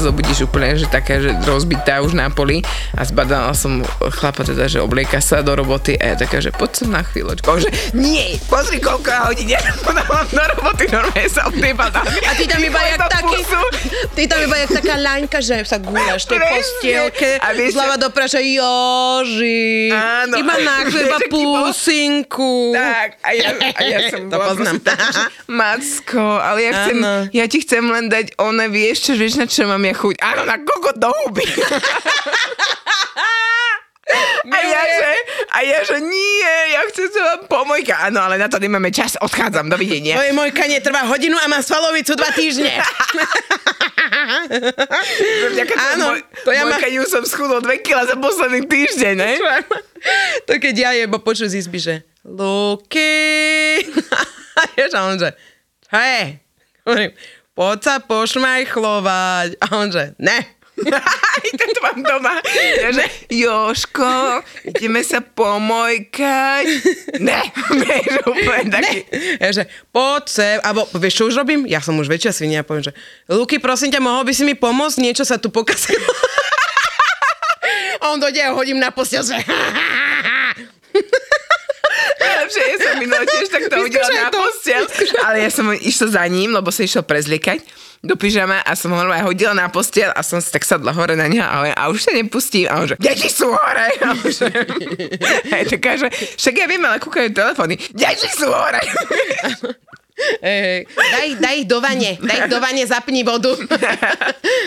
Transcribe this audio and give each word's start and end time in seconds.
Sa 0.00 0.08
zobudíš 0.08 0.48
úplne, 0.48 0.80
že 0.80 0.88
taká, 0.88 1.20
že 1.20 1.36
rozbitá 1.44 2.00
už 2.00 2.16
na 2.16 2.32
poli 2.32 2.64
a 2.96 3.04
zbadala 3.04 3.52
som 3.52 3.84
chlapa 4.16 4.48
teda, 4.48 4.64
že 4.64 4.80
oblieka 4.80 5.20
sa 5.20 5.44
do 5.44 5.52
roboty 5.52 6.00
a 6.00 6.16
ja 6.16 6.16
taká, 6.16 6.40
že 6.40 6.48
poď 6.56 6.70
som 6.72 6.88
na 6.88 7.04
chvíľočku. 7.04 7.44
Že 7.44 7.68
nie, 7.92 8.40
pozri 8.48 8.80
koľko 8.80 9.28
hodín 9.28 9.52
ja 9.52 9.60
do 10.32 10.44
roboty, 10.56 10.88
normálne 10.88 11.28
sa 11.28 11.52
odnebadám. 11.52 12.08
A 12.08 12.32
ty 12.32 12.48
tam 12.48 12.64
iba 12.64 12.80
ty 14.12 14.26
tam 14.26 14.38
iba 14.40 14.56
jak 14.58 14.70
taká 14.72 14.94
laňka, 14.96 15.38
že 15.38 15.62
sa 15.62 15.78
gúľaš 15.78 16.26
tej 16.26 16.38
postielke, 16.38 17.28
zľava 17.70 17.96
doprava, 17.96 18.28
že 18.28 18.40
Joži, 18.42 19.88
Áno. 19.88 20.34
iba 20.42 20.54
na 20.58 20.84
iba 20.84 21.18
pusinku. 21.26 22.74
Tak, 22.74 23.08
a 23.20 23.28
ja, 23.32 23.48
a 23.54 23.80
ja 23.80 23.98
som 24.12 24.26
To 24.26 24.36
bola 24.36 24.48
poznám. 24.52 24.76
proste 24.78 25.20
Macko, 25.46 26.26
ale 26.36 26.58
ja 26.62 26.72
chcem, 26.74 26.98
Áno. 26.98 27.12
ja 27.30 27.44
ti 27.46 27.58
chcem 27.60 27.84
len 27.84 28.06
dať 28.06 28.26
one, 28.36 28.66
vieš 28.68 29.10
čo, 29.10 29.12
vieš 29.14 29.38
na 29.38 29.46
čo 29.46 29.64
mám 29.64 29.80
ja 29.80 29.94
chuť? 29.94 30.14
Áno, 30.20 30.42
na 30.44 30.56
kokot 30.58 30.96
do 30.96 31.10
huby. 31.24 31.46
A 34.50 34.58
ja, 34.64 34.82
že, 34.82 35.10
a 35.50 35.58
ja, 35.62 35.78
že 35.84 35.96
nie, 36.02 36.54
ja 36.72 36.80
chcem 36.90 37.06
sa 37.12 37.20
vám 37.22 37.40
pomojka. 37.46 37.94
Áno, 38.08 38.24
ale 38.24 38.40
na 38.40 38.48
to 38.48 38.58
nemáme 38.58 38.90
čas, 38.90 39.14
odchádzam, 39.20 39.68
dovidenia. 39.68 40.16
Moje 40.16 40.32
mojkanie 40.32 40.80
trvá 40.80 41.06
hodinu 41.06 41.36
a 41.38 41.46
mám 41.46 41.62
svalovicu 41.62 42.16
dva 42.16 42.30
týždne. 42.32 42.80
Vďaka 45.54 45.74
Áno, 45.94 46.04
moj, 46.16 46.20
to 46.44 46.50
ja 46.50 46.64
ma- 46.66 46.76
mojkaniu 46.76 47.04
som 47.06 47.22
schudol 47.24 47.62
2 47.62 47.84
kg 47.84 48.06
za 48.08 48.16
posledný 48.18 48.66
týždeň, 48.66 49.14
ne? 49.16 49.32
to 50.48 50.56
keď 50.56 50.74
ja 50.74 50.90
jebo 50.96 51.20
počuť 51.20 51.48
z 51.52 51.56
izby, 51.60 51.78
že 51.78 51.94
Luky. 52.24 53.80
A 54.58 54.60
vieš, 54.76 54.92
a 54.92 55.00
on 55.08 55.16
že, 55.16 55.30
hej, 55.94 56.36
hovorím, 56.84 57.12
poď 57.56 57.78
sa 57.80 57.94
pošmajchlovať. 58.02 59.48
A 59.56 59.66
on 59.78 59.88
že, 59.88 60.12
ne. 60.20 60.59
Aj 61.40 61.70
to 61.74 61.80
mám 61.84 62.00
doma. 62.00 62.34
Ja, 62.80 62.88
že, 62.92 63.04
Joško, 63.30 64.42
ideme 64.64 65.04
sa 65.04 65.20
pomojkať. 65.20 66.66
Ne, 67.20 67.40
vieš, 67.80 68.24
úplne 68.24 68.72
taký. 68.72 68.98
Ja, 69.38 69.50
že 69.52 69.62
poď 69.92 70.24
sem, 70.26 70.56
alebo 70.64 70.88
vieš, 70.96 71.20
čo 71.20 71.24
už 71.28 71.40
robím? 71.40 71.68
Ja 71.68 71.84
som 71.84 71.98
už 72.00 72.08
väčšia 72.08 72.32
svinia 72.32 72.64
poviem, 72.64 72.90
že 72.90 72.92
Luky, 73.28 73.60
prosím 73.60 73.92
ťa, 73.92 74.00
mohol 74.00 74.24
by 74.24 74.32
si 74.32 74.42
mi 74.46 74.56
pomôcť? 74.56 75.00
Niečo 75.00 75.24
sa 75.28 75.36
tu 75.36 75.52
pokazilo. 75.52 76.00
a 78.02 78.04
on 78.12 78.18
dojde 78.18 78.40
a 78.40 78.56
hodím 78.56 78.80
na 78.80 78.90
postel, 78.90 79.22
že 79.22 79.36
Najlepšie, 82.20 82.62
ja 82.62 82.76
som 82.84 82.94
minulé 83.00 83.24
tiež 83.24 83.48
takto 83.48 83.74
Vyskúšaj 83.80 84.16
na 84.16 84.28
postel, 84.28 84.84
ale 85.24 85.36
ja 85.40 85.50
som 85.52 85.72
išla 85.72 86.08
za 86.20 86.24
ním, 86.28 86.52
lebo 86.52 86.68
sa 86.68 86.84
išiel 86.84 87.04
prezliekať 87.04 87.64
do 88.00 88.16
pyžama 88.16 88.64
a 88.64 88.72
som 88.72 88.96
ho 88.96 89.04
hodila 89.28 89.52
na 89.52 89.68
postel 89.68 90.08
a 90.16 90.24
som 90.24 90.40
si 90.40 90.48
tak 90.48 90.64
sadla 90.64 90.96
hore 90.96 91.12
na 91.20 91.28
neho 91.28 91.44
ale, 91.44 91.76
a 91.76 91.92
už 91.92 92.08
sa 92.08 92.12
nepustím 92.16 92.64
a 92.72 92.80
on 92.80 92.88
že, 92.88 92.96
deti 92.96 93.28
sú 93.28 93.52
hore. 93.52 93.86
A 94.06 94.16
už, 94.16 94.48
aj 95.56 95.64
taká, 95.68 96.00
že 96.00 96.08
však 96.40 96.54
ja 96.56 96.66
viem, 96.66 96.80
ale 96.80 96.96
kúkajú 96.96 97.28
telefóny. 97.36 97.76
Deti 97.92 98.28
sú 98.32 98.48
hore. 98.48 98.80
Ej, 100.44 100.84
daj, 100.92 101.28
daj 101.40 101.54
ich 101.64 101.68
do 101.68 101.80
vane, 101.80 102.20
daj 102.20 102.36
ich 102.44 102.50
do 102.52 102.60
vane, 102.60 102.84
zapni 102.84 103.24
vodu. 103.24 103.56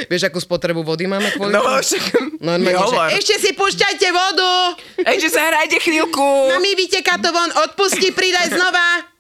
Vieš, 0.09 0.33
akú 0.33 0.41
spotrebu 0.41 0.81
vody 0.81 1.05
máme 1.05 1.29
kvôli 1.38 1.53
No, 1.53 1.61
však 1.77 2.41
Normálne, 2.41 2.73
že 2.73 3.21
ešte 3.21 3.35
si 3.38 3.50
púšťajte 3.53 4.07
vodu. 4.09 4.73
Ešte 5.05 5.29
sa 5.29 5.53
hrajte 5.53 5.77
chvíľku. 5.77 6.25
Mami, 6.57 6.73
vyteká 6.73 7.21
to 7.21 7.29
von, 7.29 7.53
odpusti, 7.69 8.09
pridaj 8.09 8.50
znova. 8.50 9.13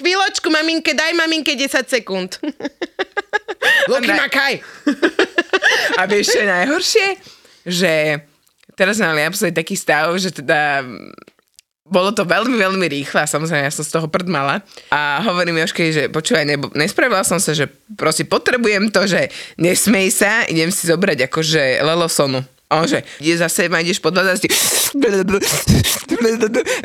Chvíľočku, 0.00 0.48
maminke, 0.48 0.96
daj 0.96 1.12
maminke 1.12 1.52
10 1.52 1.84
sekúnd. 1.84 2.40
Luky, 3.92 4.08
Daj. 4.08 4.16
makaj. 4.16 4.54
A 6.00 6.08
vieš, 6.08 6.32
čo 6.32 6.40
je 6.40 6.48
najhoršie? 6.48 7.06
Že 7.68 7.92
teraz 8.72 8.96
sme 8.96 9.12
mali 9.12 9.28
absolútne 9.28 9.60
taký 9.60 9.76
stav, 9.76 10.08
že 10.16 10.32
teda 10.32 10.80
bolo 11.84 12.14
to 12.14 12.22
veľmi, 12.22 12.54
veľmi 12.54 12.86
rýchle 12.86 13.26
a 13.26 13.28
samozrejme 13.28 13.66
ja 13.66 13.74
som 13.74 13.82
z 13.82 13.92
toho 13.98 14.06
prd 14.06 14.30
mala. 14.30 14.62
A 14.94 15.20
hovorím 15.26 15.58
Joške, 15.60 15.90
že 15.90 16.06
počúvaj, 16.06 16.46
nebo, 16.46 16.70
nespravila 16.72 17.26
som 17.26 17.42
sa, 17.42 17.50
že 17.50 17.66
prosím, 17.98 18.30
potrebujem 18.30 18.88
to, 18.94 19.04
že 19.10 19.28
nesmej 19.58 20.08
sa, 20.14 20.46
idem 20.46 20.70
si 20.70 20.86
zobrať 20.86 21.26
akože 21.26 21.82
lelosonu. 21.82 22.40
A 22.70 22.78
on 22.78 22.86
že, 22.86 23.02
ide 23.18 23.34
zase, 23.34 23.66
ma 23.66 23.82
ideš 23.82 23.98
podľadať, 23.98 24.46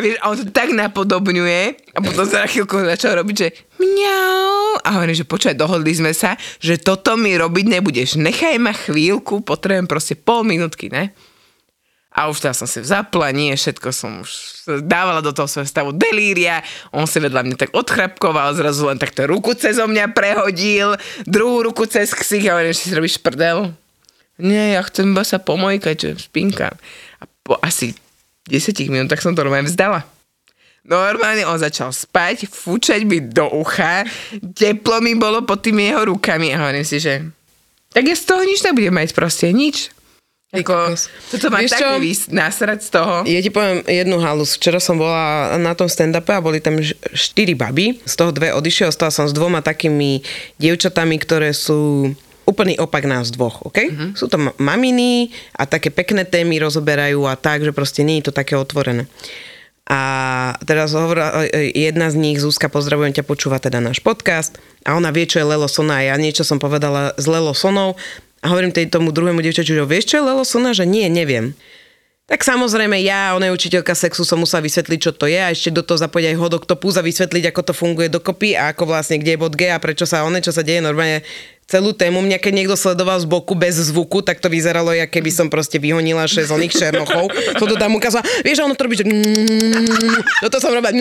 vieš, 0.02 0.18
a 0.18 0.34
on 0.34 0.38
to 0.42 0.50
tak 0.50 0.74
napodobňuje 0.74 1.94
a 1.94 1.98
potom 2.02 2.26
sa 2.26 2.42
na 2.42 2.50
chvíľku 2.50 2.82
začal 2.82 3.22
robiť, 3.22 3.36
že 3.38 3.54
mňau. 3.78 4.82
A 4.82 4.98
hovorím, 4.98 5.14
že 5.14 5.30
počúvaj, 5.30 5.54
dohodli 5.54 5.94
sme 5.94 6.10
sa, 6.18 6.42
že 6.58 6.82
toto 6.82 7.14
mi 7.22 7.38
robiť 7.38 7.66
nebudeš. 7.70 8.18
Nechaj 8.18 8.58
ma 8.58 8.74
chvíľku, 8.74 9.46
potrebujem 9.46 9.86
proste 9.86 10.18
pol 10.18 10.42
minútky, 10.42 10.90
ne? 10.90 11.14
A 12.16 12.34
už 12.34 12.42
teda 12.42 12.58
som 12.58 12.66
si 12.66 12.82
zapla, 12.82 13.30
nie, 13.30 13.54
všetko 13.54 13.94
som 13.94 14.26
už 14.26 14.32
dávala 14.88 15.22
do 15.22 15.36
toho 15.36 15.46
svojho 15.46 15.70
stavu 15.70 15.92
delíria, 15.94 16.66
on 16.96 17.06
si 17.06 17.22
vedľa 17.22 17.46
mňa 17.46 17.56
tak 17.62 17.72
odchrapkoval, 17.76 18.58
zrazu 18.58 18.90
len 18.90 18.98
takto 18.98 19.30
ruku 19.30 19.54
cez 19.54 19.78
mňa 19.78 20.16
prehodil, 20.16 20.98
druhú 21.28 21.68
ruku 21.68 21.86
cez 21.86 22.10
ksich 22.16 22.48
a 22.50 22.58
hovorím, 22.58 22.74
že 22.74 22.88
si 22.88 22.96
robíš 22.96 23.20
prdel. 23.20 23.76
Nie, 24.36 24.76
ja 24.76 24.82
chcem 24.84 25.16
iba 25.16 25.24
sa 25.24 25.40
pomojkať, 25.40 25.96
že 25.96 26.10
spinkám. 26.28 26.76
A 27.20 27.24
po 27.44 27.56
asi 27.64 27.96
10 28.52 28.76
minútach 28.92 29.24
som 29.24 29.32
to 29.32 29.42
normálne 29.42 29.68
vzdala. 29.68 30.04
Normálne 30.86 31.50
on 31.50 31.58
začal 31.58 31.90
spať, 31.90 32.46
fúčať 32.46 33.10
mi 33.10 33.18
do 33.18 33.50
ucha, 33.58 34.06
teplo 34.54 35.02
mi 35.02 35.18
bolo 35.18 35.42
pod 35.42 35.66
tými 35.66 35.90
jeho 35.90 36.14
rukami 36.14 36.54
a 36.54 36.62
hovorím 36.62 36.86
si, 36.86 37.02
že 37.02 37.26
tak 37.96 38.12
ja 38.12 38.16
z 38.20 38.28
toho 38.28 38.44
nič 38.44 38.60
nebudem 38.60 38.92
mať 38.92 39.16
proste, 39.16 39.56
nič. 39.56 39.96
Ako, 40.52 41.00
toto 41.32 41.48
Vieš 41.52 41.72
tak 41.76 42.00
nasrať 42.32 42.80
z 42.84 42.90
toho. 42.92 43.14
Ja 43.24 43.40
ti 43.40 43.52
poviem 43.52 43.84
jednu 43.88 44.20
halus. 44.20 44.56
Včera 44.56 44.84
som 44.84 45.00
bola 45.00 45.56
na 45.60 45.76
tom 45.76 45.88
stand-upe 45.88 46.32
a 46.32 46.44
boli 46.44 46.60
tam 46.60 46.80
štyri 47.16 47.56
baby. 47.56 48.00
Z 48.04 48.20
toho 48.20 48.32
dve 48.36 48.52
odišiel, 48.52 48.92
ostala 48.92 49.12
som 49.12 49.28
s 49.28 49.36
dvoma 49.36 49.64
takými 49.64 50.24
dievčatami, 50.60 51.16
ktoré 51.24 51.56
sú 51.56 52.12
úplný 52.46 52.78
opak 52.78 53.10
nás 53.10 53.34
dvoch, 53.34 53.66
OK? 53.66 53.78
Mm-hmm. 53.78 54.10
Sú 54.14 54.30
to 54.30 54.38
ma- 54.38 54.56
maminy 54.62 55.34
a 55.58 55.66
také 55.66 55.90
pekné 55.90 56.24
témy 56.24 56.62
rozoberajú 56.62 57.26
a 57.26 57.36
tak, 57.36 57.66
že 57.66 57.74
proste 57.74 58.06
nie 58.06 58.22
je 58.22 58.30
to 58.30 58.34
také 58.34 58.54
otvorené. 58.56 59.10
A 59.86 60.02
teraz 60.66 60.98
hovorila 60.98 61.46
e, 61.46 61.70
e, 61.70 61.90
jedna 61.90 62.10
z 62.10 62.18
nich, 62.18 62.42
Zuzka, 62.42 62.74
pozdravujem 62.74 63.14
ťa, 63.14 63.28
počúva 63.28 63.62
teda 63.62 63.78
náš 63.78 64.02
podcast 64.02 64.58
a 64.82 64.98
ona 64.98 65.14
vie, 65.14 65.30
čo 65.30 65.38
je 65.38 65.46
Lelo 65.46 65.70
Sona 65.70 66.02
a 66.02 66.10
ja 66.10 66.16
niečo 66.18 66.42
som 66.42 66.58
povedala 66.58 67.14
s 67.22 67.26
Lelo 67.30 67.54
Sonou 67.54 67.94
a 68.42 68.46
hovorím 68.50 68.74
tej 68.74 68.90
tomu 68.90 69.14
druhému 69.14 69.46
dievčaťu, 69.46 69.78
že 69.78 69.86
vieš, 69.86 70.10
čo 70.10 70.22
je 70.22 70.26
Lelo 70.26 70.42
Sona? 70.42 70.74
Že 70.74 70.90
nie, 70.90 71.06
neviem. 71.06 71.54
Tak 72.26 72.42
samozrejme 72.42 72.98
ja, 73.06 73.38
ona 73.38 73.54
je 73.54 73.58
učiteľka 73.58 73.94
sexu, 73.94 74.26
som 74.26 74.42
musela 74.42 74.66
vysvetliť, 74.66 74.98
čo 74.98 75.14
to 75.14 75.30
je 75.30 75.38
a 75.38 75.54
ešte 75.54 75.70
do 75.70 75.86
toho 75.86 76.02
zapojiť 76.02 76.34
aj 76.34 76.42
hodoktopu 76.42 76.90
a 76.98 77.06
vysvetliť, 77.06 77.54
ako 77.54 77.62
to 77.70 77.74
funguje 77.78 78.10
dokopy 78.10 78.58
a 78.58 78.74
ako 78.74 78.90
vlastne, 78.90 79.22
kde 79.22 79.38
je 79.38 79.42
bod 79.46 79.54
G 79.54 79.70
a 79.70 79.78
prečo 79.78 80.10
sa 80.10 80.26
one, 80.26 80.42
čo 80.42 80.50
sa 80.50 80.66
deje 80.66 80.82
normálne 80.82 81.22
celú 81.66 81.98
tému. 81.98 82.22
Mňa 82.22 82.38
keď 82.38 82.54
niekto 82.54 82.76
sledoval 82.78 83.18
z 83.18 83.26
boku 83.26 83.58
bez 83.58 83.78
zvuku, 83.78 84.22
tak 84.22 84.38
to 84.38 84.48
vyzeralo, 84.50 84.94
jak 84.94 85.10
keby 85.10 85.34
som 85.34 85.50
proste 85.50 85.82
vyhonila 85.82 86.30
šesť 86.30 86.54
oných 86.54 86.74
šernochov. 86.74 87.34
To 87.58 87.76
tam 87.76 87.98
ukázala. 87.98 88.22
Vieš, 88.46 88.62
ono 88.62 88.78
to 88.78 88.86
robí, 88.86 88.96
že... 88.96 89.06
Toto 90.46 90.62
som 90.62 90.72
robila, 90.72 90.94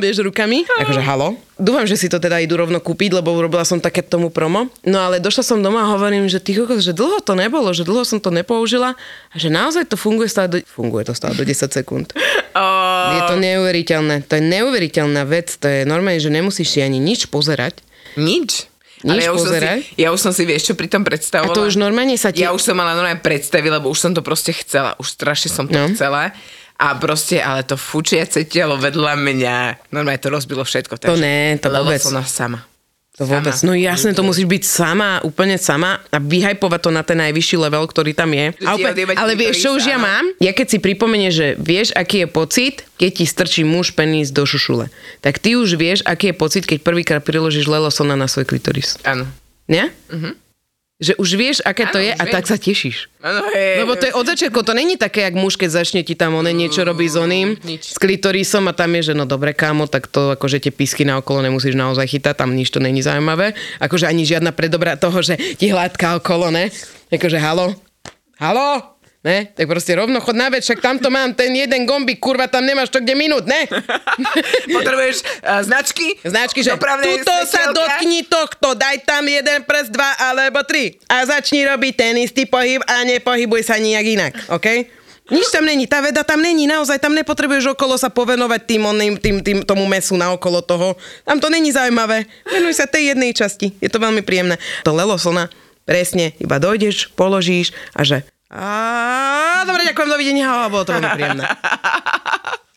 vieš, 0.00 0.24
rukami. 0.24 0.64
Akože 0.80 1.04
halo. 1.04 1.36
Dúfam, 1.56 1.88
že 1.88 1.96
si 1.96 2.12
to 2.12 2.20
teda 2.20 2.36
idú 2.44 2.60
rovno 2.60 2.76
kúpiť, 2.80 3.16
lebo 3.16 3.32
urobila 3.32 3.64
som 3.64 3.80
také 3.80 4.04
tomu 4.04 4.28
promo. 4.28 4.68
No 4.84 5.00
ale 5.00 5.24
došla 5.24 5.40
som 5.40 5.58
doma 5.64 5.88
a 5.88 5.92
hovorím, 5.96 6.28
že 6.28 6.36
ty 6.36 6.52
kokos, 6.52 6.84
že 6.84 6.92
dlho 6.92 7.24
to 7.24 7.32
nebolo, 7.32 7.72
že 7.72 7.80
dlho 7.80 8.04
som 8.04 8.20
to 8.20 8.28
nepoužila 8.28 8.92
a 9.32 9.36
že 9.36 9.48
naozaj 9.48 9.88
to 9.88 9.96
funguje 9.96 10.28
stále 10.28 10.48
do, 10.52 10.56
funguje 10.68 11.08
to 11.08 11.16
stále 11.16 11.32
do 11.32 11.44
10 11.44 11.72
sekúnd. 11.72 12.12
Oh, 12.52 13.16
Je 13.16 13.20
to 13.24 13.36
neuveriteľné. 13.40 14.24
To 14.28 14.36
je 14.36 14.44
neuveriteľná 14.44 15.24
vec. 15.24 15.52
To 15.60 15.68
je 15.68 15.88
normálne, 15.88 16.20
že 16.20 16.28
nemusíš 16.28 16.76
si 16.76 16.78
ani 16.84 17.00
nič 17.00 17.28
pozerať. 17.32 17.80
nič. 18.20 18.68
Nič 19.04 19.12
Ale 19.12 19.20
ja 19.20 19.30
už, 19.30 19.40
som 19.40 19.52
si, 19.52 19.68
ja 19.96 20.08
už 20.08 20.20
som 20.20 20.32
si, 20.32 20.42
vieš 20.44 20.62
čo, 20.62 20.72
pri 20.72 20.88
tom 20.88 21.02
A 21.02 21.06
predstavovala. 21.06 21.52
to 21.52 21.68
už 21.68 21.76
normálne 21.76 22.16
sa 22.16 22.32
ti... 22.32 22.40
Ja 22.40 22.52
už 22.52 22.62
som 22.62 22.72
mala 22.72 22.96
normálne 22.96 23.20
predstavy, 23.20 23.68
lebo 23.68 23.92
už 23.92 23.98
som 23.98 24.12
to 24.12 24.24
proste 24.24 24.56
chcela. 24.56 24.96
Už 24.96 25.12
strašne 25.12 25.52
som 25.52 25.64
to 25.64 25.76
No. 25.76 25.92
chcela. 25.92 26.32
A 26.76 26.92
proste, 26.94 27.40
ale 27.40 27.64
to 27.64 27.76
fučiace 27.76 28.44
telo 28.44 28.76
vedľa 28.76 29.16
mňa, 29.16 29.56
normálne 29.90 30.20
to 30.20 30.28
rozbilo 30.28 30.60
všetko. 30.60 31.00
To 31.00 31.16
ne, 31.16 31.56
to 31.56 31.68
vôbec. 31.68 32.00
som 32.00 32.20
sama. 32.20 32.64
To 33.16 33.24
vôbec. 33.24 33.56
Sama. 33.56 33.72
No 33.72 33.72
jasne, 33.72 34.12
to 34.12 34.20
musíš 34.20 34.44
byť 34.44 34.62
sama, 34.68 35.24
úplne 35.24 35.56
sama 35.56 36.04
a 36.12 36.20
vyhajpovať 36.20 36.80
to 36.84 36.90
na 36.92 37.00
ten 37.00 37.16
najvyšší 37.16 37.56
level, 37.56 37.88
ktorý 37.88 38.12
tam 38.12 38.28
je. 38.36 38.52
A 38.60 38.76
odjebať 38.76 39.16
ale 39.16 39.32
vieš, 39.32 39.64
čo 39.64 39.72
už 39.72 39.88
ja 39.88 39.96
mám? 39.96 40.36
Ja 40.36 40.52
keď 40.52 40.76
si 40.76 40.78
pripomenie, 40.84 41.32
že 41.32 41.56
vieš, 41.56 41.96
aký 41.96 42.24
je 42.24 42.28
pocit, 42.28 42.74
keď 43.00 43.10
ti 43.16 43.24
strčí 43.24 43.62
muž 43.64 43.96
penis 43.96 44.28
do 44.28 44.44
šušule, 44.44 44.92
tak 45.24 45.40
ty 45.40 45.56
už 45.56 45.80
vieš, 45.80 46.04
aký 46.04 46.30
je 46.32 46.36
pocit, 46.36 46.68
keď 46.68 46.84
prvýkrát 46.84 47.22
priložíš 47.24 47.64
lelosona 47.64 48.20
na 48.20 48.28
svoj 48.28 48.44
klitoris. 48.44 49.00
Áno. 49.08 49.24
Nie? 49.64 49.90
Že 50.96 51.12
už 51.20 51.28
vieš, 51.36 51.56
aké 51.60 51.84
to 51.92 52.00
Áno, 52.00 52.08
je 52.08 52.12
a 52.16 52.24
viem. 52.24 52.32
tak 52.32 52.48
sa 52.48 52.56
tešíš. 52.56 53.12
Áno, 53.20 53.44
hej. 53.52 53.84
Lebo 53.84 54.00
to 54.00 54.08
je 54.08 54.16
od 54.16 54.24
začiatku, 54.24 54.64
to 54.64 54.72
není 54.72 54.96
také, 54.96 55.28
jak 55.28 55.36
muž, 55.36 55.60
keď 55.60 55.84
začne 55.84 56.00
ti 56.00 56.16
tam 56.16 56.40
one 56.40 56.56
niečo 56.56 56.88
robí 56.88 57.04
s 57.04 57.20
oným, 57.20 57.52
nič. 57.68 57.92
s 57.92 58.00
klitorisom 58.00 58.64
a 58.64 58.72
tam 58.72 58.96
je, 58.96 59.12
že 59.12 59.14
no 59.14 59.28
dobre 59.28 59.52
kámo, 59.52 59.84
tak 59.92 60.08
to 60.08 60.32
akože 60.32 60.56
tie 60.56 60.72
písky 60.72 61.04
na 61.04 61.20
okolo 61.20 61.44
nemusíš 61.44 61.76
naozaj 61.76 62.08
chytať, 62.08 62.40
tam 62.40 62.56
nič 62.56 62.72
to 62.72 62.80
není 62.80 63.04
zaujímavé. 63.04 63.52
Akože 63.76 64.08
ani 64.08 64.24
žiadna 64.24 64.56
predobra 64.56 64.96
toho, 64.96 65.20
že 65.20 65.36
ti 65.60 65.68
hladká 65.68 66.16
okolo, 66.16 66.48
ne? 66.48 66.72
Akože 67.12 67.36
halo? 67.36 67.76
Halo? 68.40 68.95
Ne? 69.26 69.50
Tak 69.50 69.66
proste 69.66 69.98
rovno 69.98 70.22
chod 70.22 70.38
na 70.38 70.46
vec, 70.46 70.62
však 70.62 70.78
tamto 70.78 71.10
mám 71.10 71.34
ten 71.34 71.50
jeden 71.50 71.82
gombík, 71.82 72.22
kurva, 72.22 72.46
tam 72.46 72.62
nemáš 72.62 72.94
to 72.94 73.02
kde 73.02 73.18
minút, 73.18 73.42
ne? 73.42 73.66
Potrebuješ 74.78 75.42
uh, 75.42 75.66
značky? 75.66 76.14
Značky, 76.22 76.62
že 76.62 76.78
tuto 76.78 77.34
sa 77.50 77.74
dotkni 77.74 78.22
tohto, 78.22 78.78
daj 78.78 79.02
tam 79.02 79.26
jeden 79.26 79.66
prst, 79.66 79.90
dva 79.90 80.14
alebo 80.30 80.62
tri 80.62 81.02
a 81.10 81.26
začni 81.26 81.66
robiť 81.66 81.92
ten 81.98 82.14
istý 82.22 82.46
pohyb 82.46 82.78
a 82.86 83.02
nepohybuj 83.02 83.66
sa 83.66 83.82
nijak 83.82 84.06
inak, 84.06 84.32
OK? 84.46 84.94
Nič 85.26 85.50
tam 85.50 85.66
není, 85.66 85.90
tá 85.90 85.98
veda 85.98 86.22
tam 86.22 86.38
není, 86.38 86.70
naozaj 86.70 87.02
tam 87.02 87.10
nepotrebuješ 87.10 87.74
okolo 87.74 87.98
sa 87.98 88.06
povenovať 88.06 88.62
tým, 88.62 88.86
oným, 88.86 89.18
tým, 89.18 89.42
tým, 89.42 89.58
tomu 89.66 89.82
mesu 89.90 90.14
na 90.14 90.30
okolo 90.30 90.62
toho. 90.62 90.94
Tam 91.26 91.42
to 91.42 91.50
není 91.50 91.74
zaujímavé. 91.74 92.30
Venuj 92.46 92.78
sa 92.78 92.86
tej 92.86 93.10
jednej 93.10 93.34
časti, 93.34 93.74
je 93.82 93.90
to 93.90 93.98
veľmi 93.98 94.22
príjemné. 94.22 94.54
To 94.86 94.94
lelosona, 94.94 95.50
presne, 95.82 96.30
iba 96.38 96.62
dojdeš, 96.62 97.10
položíš 97.18 97.74
a 97.90 98.06
že 98.06 98.22
a 98.56 99.62
dobre, 99.68 99.84
ďakujem, 99.92 100.08
dovidenia, 100.08 100.72
bolo 100.72 100.88
to 100.88 100.96
veľmi 100.96 101.10
príjemné. 101.12 101.44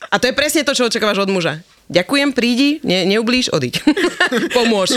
A 0.09 0.15
to 0.17 0.27
je 0.27 0.35
presne 0.35 0.67
to, 0.67 0.75
čo 0.75 0.91
očakávaš 0.91 1.23
od 1.23 1.31
muža. 1.31 1.63
Ďakujem, 1.89 2.37
prídi, 2.37 2.77
ne, 2.85 3.01
neublíž, 3.09 3.49
odiď. 3.49 3.81
Pomôž. 4.57 4.93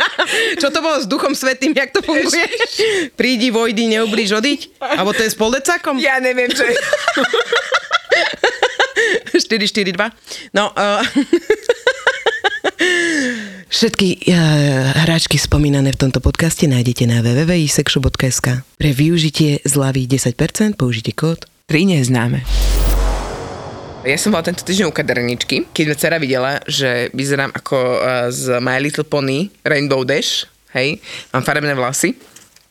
čo 0.60 0.68
to 0.68 0.84
bolo 0.84 1.00
s 1.00 1.08
duchom 1.08 1.32
svetým, 1.32 1.72
jak 1.72 1.96
to 1.96 2.04
funguje? 2.04 2.44
prídi, 3.16 3.48
vojdi, 3.48 3.88
neublíž, 3.96 4.36
odiď? 4.36 4.68
Alebo 4.82 5.16
to 5.16 5.24
je 5.24 5.32
s 5.32 5.36
poldecákom? 5.38 5.96
Ja 5.96 6.20
neviem, 6.20 6.52
čo 6.52 6.60
je. 6.66 6.76
4-4-2. 9.36 10.12
No, 10.52 10.72
uh, 10.76 11.00
Všetky 13.66 14.30
uh, 14.30 14.94
hráčky 14.94 15.42
spomínané 15.42 15.90
v 15.90 16.06
tomto 16.06 16.22
podcaste 16.22 16.70
nájdete 16.70 17.02
na 17.10 17.18
www.isexshop.sk. 17.18 18.62
Pre 18.62 18.90
využitie 18.94 19.58
zľavy 19.66 20.06
10% 20.06 20.78
použite 20.78 21.10
kód 21.10 21.50
Tri 21.66 21.82
neznáme. 21.82 22.46
Ja 24.06 24.14
som 24.22 24.30
bola 24.30 24.46
tento 24.46 24.62
týždeň 24.62 24.86
u 24.86 24.94
kaderničky, 24.94 25.66
keď 25.74 25.84
ma 25.90 25.94
dcera 25.98 26.16
videla, 26.22 26.52
že 26.70 27.10
vyzerám 27.10 27.50
ako 27.58 27.78
uh, 27.98 28.30
z 28.30 28.62
My 28.62 28.78
Little 28.78 29.02
Pony 29.02 29.50
Rainbow 29.66 30.06
Dash, 30.06 30.46
hej, 30.70 31.02
mám 31.34 31.42
farebné 31.42 31.74
vlasy. 31.74 32.14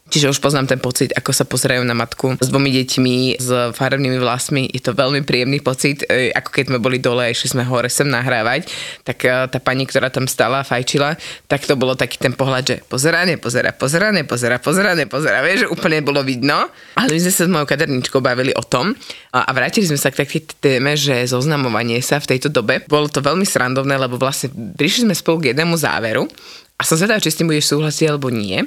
Čiže 0.05 0.37
už 0.37 0.37
poznám 0.37 0.69
ten 0.69 0.77
pocit, 0.77 1.09
ako 1.17 1.33
sa 1.33 1.49
pozerajú 1.49 1.81
na 1.81 1.97
matku 1.97 2.37
s 2.37 2.45
dvomi 2.45 2.69
deťmi, 2.69 3.41
s 3.41 3.49
farebnými 3.73 4.21
vlasmi. 4.21 4.69
Je 4.69 4.77
to 4.77 4.93
veľmi 4.93 5.25
príjemný 5.25 5.65
pocit, 5.65 6.05
e, 6.05 6.29
ako 6.29 6.49
keď 6.53 6.63
sme 6.69 6.77
boli 6.77 7.01
dole 7.01 7.25
a 7.25 7.33
išli 7.33 7.57
sme 7.57 7.65
hore 7.65 7.89
sem 7.89 8.05
nahrávať. 8.05 8.69
Tak 9.01 9.17
e, 9.25 9.49
tá 9.49 9.57
pani, 9.57 9.89
ktorá 9.89 10.13
tam 10.13 10.29
stala 10.29 10.61
a 10.61 10.67
fajčila, 10.67 11.17
tak 11.49 11.65
to 11.65 11.73
bolo 11.73 11.97
taký 11.97 12.21
ten 12.21 12.37
pohľad, 12.37 12.63
že 12.63 12.75
pozera, 12.85 13.25
nepozera, 13.25 13.73
pozera, 13.73 14.13
nepozera, 14.13 14.61
pozera, 14.61 14.93
nepozera. 14.93 15.41
Vieš, 15.41 15.65
že 15.65 15.71
úplne 15.73 16.05
bolo 16.05 16.21
vidno. 16.21 16.69
Ale 17.01 17.09
my 17.09 17.19
sme 17.25 17.33
sa 17.33 17.43
s 17.43 17.49
mojou 17.49 17.65
kaderničkou 17.65 18.21
bavili 18.21 18.53
o 18.53 18.61
tom 18.61 18.93
a 19.33 19.49
vrátili 19.57 19.89
sme 19.89 19.97
sa 19.97 20.13
k 20.13 20.21
takej 20.21 20.61
téme, 20.61 20.93
že 20.93 21.25
zoznamovanie 21.25 21.97
sa 22.05 22.21
v 22.21 22.37
tejto 22.37 22.53
dobe. 22.53 22.85
Bolo 22.85 23.09
to 23.09 23.25
veľmi 23.25 23.43
srandovné, 23.43 23.97
lebo 23.97 24.21
vlastne 24.21 24.53
prišli 24.53 25.09
sme 25.09 25.15
spolu 25.17 25.41
k 25.41 25.57
jednému 25.57 25.73
záveru 25.73 26.29
a 26.75 26.81
som 26.83 26.99
zvedavá, 26.99 27.23
či 27.23 27.31
s 27.31 27.39
tým 27.39 27.47
budeš 27.47 27.71
súhlasiť 27.71 28.05
alebo 28.11 28.27
nie. 28.27 28.59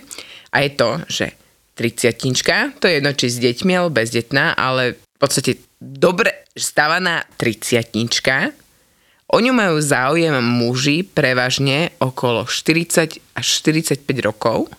A 0.52 0.64
je 0.64 0.70
to, 0.74 0.90
že 1.06 1.26
30 1.78 2.82
to 2.82 2.90
je 2.90 2.98
jedno, 2.98 3.12
či 3.14 3.26
s 3.30 3.38
deťmi 3.38 3.72
alebo 3.78 4.02
bezdetná, 4.02 4.58
ale 4.58 4.98
v 4.98 5.18
podstate 5.18 5.62
dobre 5.78 6.48
stavaná 6.58 7.22
30 7.38 7.94
O 9.28 9.44
ňu 9.44 9.52
majú 9.52 9.76
záujem 9.76 10.40
muži 10.40 11.04
prevažne 11.04 11.92
okolo 12.00 12.48
40 12.48 13.20
až 13.36 13.46
45 13.60 14.00
rokov, 14.24 14.72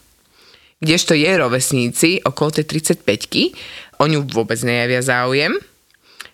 kdežto 0.81 1.13
je 1.13 1.29
rovesníci 1.37 2.09
okolo 2.25 2.49
tej 2.57 2.65
35 2.81 3.05
o 3.99 4.03
ňu 4.09 4.25
vôbec 4.31 4.57
nejavia 4.63 5.05
záujem, 5.05 5.53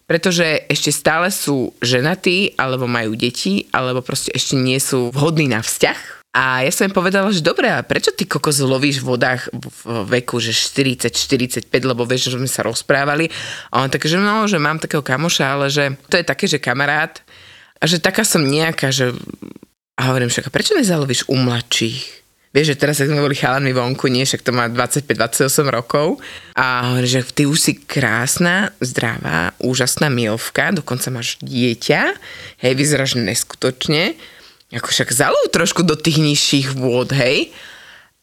pretože 0.06 0.64
ešte 0.70 0.94
stále 0.94 1.34
sú 1.34 1.74
ženatí, 1.82 2.54
alebo 2.56 2.86
majú 2.86 3.18
deti, 3.18 3.66
alebo 3.74 4.06
proste 4.06 4.30
ešte 4.38 4.54
nie 4.54 4.78
sú 4.78 5.10
vhodní 5.10 5.50
na 5.50 5.66
vzťah. 5.66 6.15
A 6.36 6.68
ja 6.68 6.72
som 6.76 6.92
im 6.92 6.92
povedala, 6.92 7.32
že 7.32 7.40
dobre, 7.40 7.72
a 7.72 7.80
prečo 7.80 8.12
ty 8.12 8.28
kokos 8.28 8.60
lovíš 8.60 9.00
v 9.00 9.08
vodách 9.08 9.48
v 9.56 10.04
veku, 10.20 10.44
že 10.44 10.52
40-45, 10.52 11.72
lebo 11.72 12.04
vieš, 12.04 12.28
že 12.28 12.36
sme 12.36 12.52
sa 12.52 12.68
rozprávali. 12.68 13.32
A 13.72 13.80
on 13.80 13.88
také, 13.88 14.12
že 14.12 14.20
no, 14.20 14.44
že 14.44 14.60
mám 14.60 14.76
takého 14.76 15.00
kamoša, 15.00 15.46
ale 15.48 15.72
že 15.72 15.96
to 16.12 16.20
je 16.20 16.28
také, 16.28 16.44
že 16.52 16.60
kamarát. 16.60 17.24
A 17.80 17.88
že 17.88 18.04
taká 18.04 18.28
som 18.28 18.44
nejaká, 18.44 18.92
že... 18.92 19.16
A 19.96 20.12
hovorím, 20.12 20.28
však 20.28 20.52
a 20.52 20.52
prečo 20.52 20.76
nezalovíš 20.76 21.32
u 21.32 21.40
mladších? 21.40 22.28
Vieš, 22.52 22.72
že 22.72 22.80
teraz, 22.80 23.00
sme 23.00 23.20
boli 23.20 23.36
chalanmi 23.36 23.72
vonku, 23.76 24.08
nie, 24.08 24.24
však 24.24 24.44
to 24.44 24.52
má 24.56 24.68
25-28 24.72 25.72
rokov. 25.72 26.24
A 26.56 26.92
hovorí, 26.92 27.08
že 27.08 27.24
ty 27.32 27.48
už 27.48 27.60
si 27.60 27.80
krásna, 27.80 28.76
zdravá, 28.84 29.56
úžasná 29.64 30.12
milvka, 30.12 30.76
dokonca 30.76 31.12
máš 31.16 31.40
dieťa, 31.44 32.16
hej, 32.64 32.74
vyzeráš 32.76 33.20
neskutočne. 33.20 34.16
Ako 34.76 34.92
však 34.92 35.16
zalov 35.16 35.48
trošku 35.56 35.82
do 35.88 35.96
tých 35.96 36.20
nižších 36.20 36.76
vôd, 36.76 37.16
hej. 37.16 37.56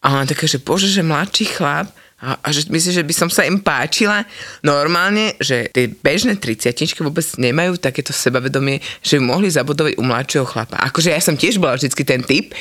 A 0.05 0.19
ona 0.19 0.29
taká, 0.29 0.45
že 0.45 0.61
bože, 0.61 0.91
že 0.91 1.01
mladší 1.01 1.49
chlap, 1.49 1.89
a, 2.23 2.39
a 2.39 2.49
že 2.55 2.71
myslím, 2.71 2.93
že 2.95 3.03
by 3.03 3.15
som 3.19 3.27
sa 3.27 3.43
im 3.43 3.59
páčila. 3.59 4.23
Normálne, 4.63 5.35
že 5.43 5.67
tie 5.75 5.91
bežné 5.91 6.39
30 6.39 6.71
vôbec 7.03 7.27
nemajú 7.35 7.83
takéto 7.83 8.15
sebavedomie, 8.15 8.79
že 9.03 9.19
by 9.19 9.23
mohli 9.27 9.51
zabudovať 9.51 9.99
u 9.99 10.07
mladšieho 10.07 10.47
chlapa. 10.47 10.79
Akože 10.87 11.11
ja 11.11 11.19
som 11.19 11.35
tiež 11.35 11.59
bola 11.59 11.75
vždycky 11.75 12.07
ten 12.07 12.23
typ, 12.23 12.55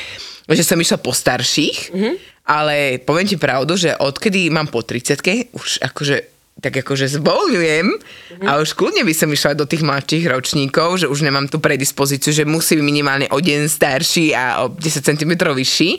že 0.50 0.66
som 0.66 0.82
išla 0.82 0.98
po 0.98 1.14
starších, 1.14 1.94
mm-hmm. 1.94 2.16
ale 2.50 2.98
poviem 3.06 3.30
ti 3.30 3.38
pravdu, 3.38 3.78
že 3.78 3.94
odkedy 3.94 4.50
mám 4.50 4.66
po 4.66 4.82
30 4.82 5.54
už 5.54 5.86
akože 5.86 6.31
tak 6.60 6.84
akože 6.84 7.08
zbolňujem 7.18 7.88
mm-hmm. 7.88 8.48
a 8.48 8.60
už 8.60 8.76
kľudne 8.76 9.08
by 9.08 9.14
som 9.16 9.32
išla 9.32 9.56
do 9.56 9.64
tých 9.64 9.82
mladších 9.82 10.28
ročníkov, 10.28 11.06
že 11.06 11.08
už 11.08 11.24
nemám 11.24 11.48
tú 11.48 11.64
predispozíciu, 11.64 12.36
že 12.36 12.44
musí 12.44 12.76
byť 12.76 12.86
minimálne 12.86 13.28
o 13.32 13.40
deň 13.40 13.72
starší 13.72 14.36
a 14.36 14.68
o 14.68 14.74
10 14.74 14.82
cm 15.02 15.32
vyšší 15.40 15.92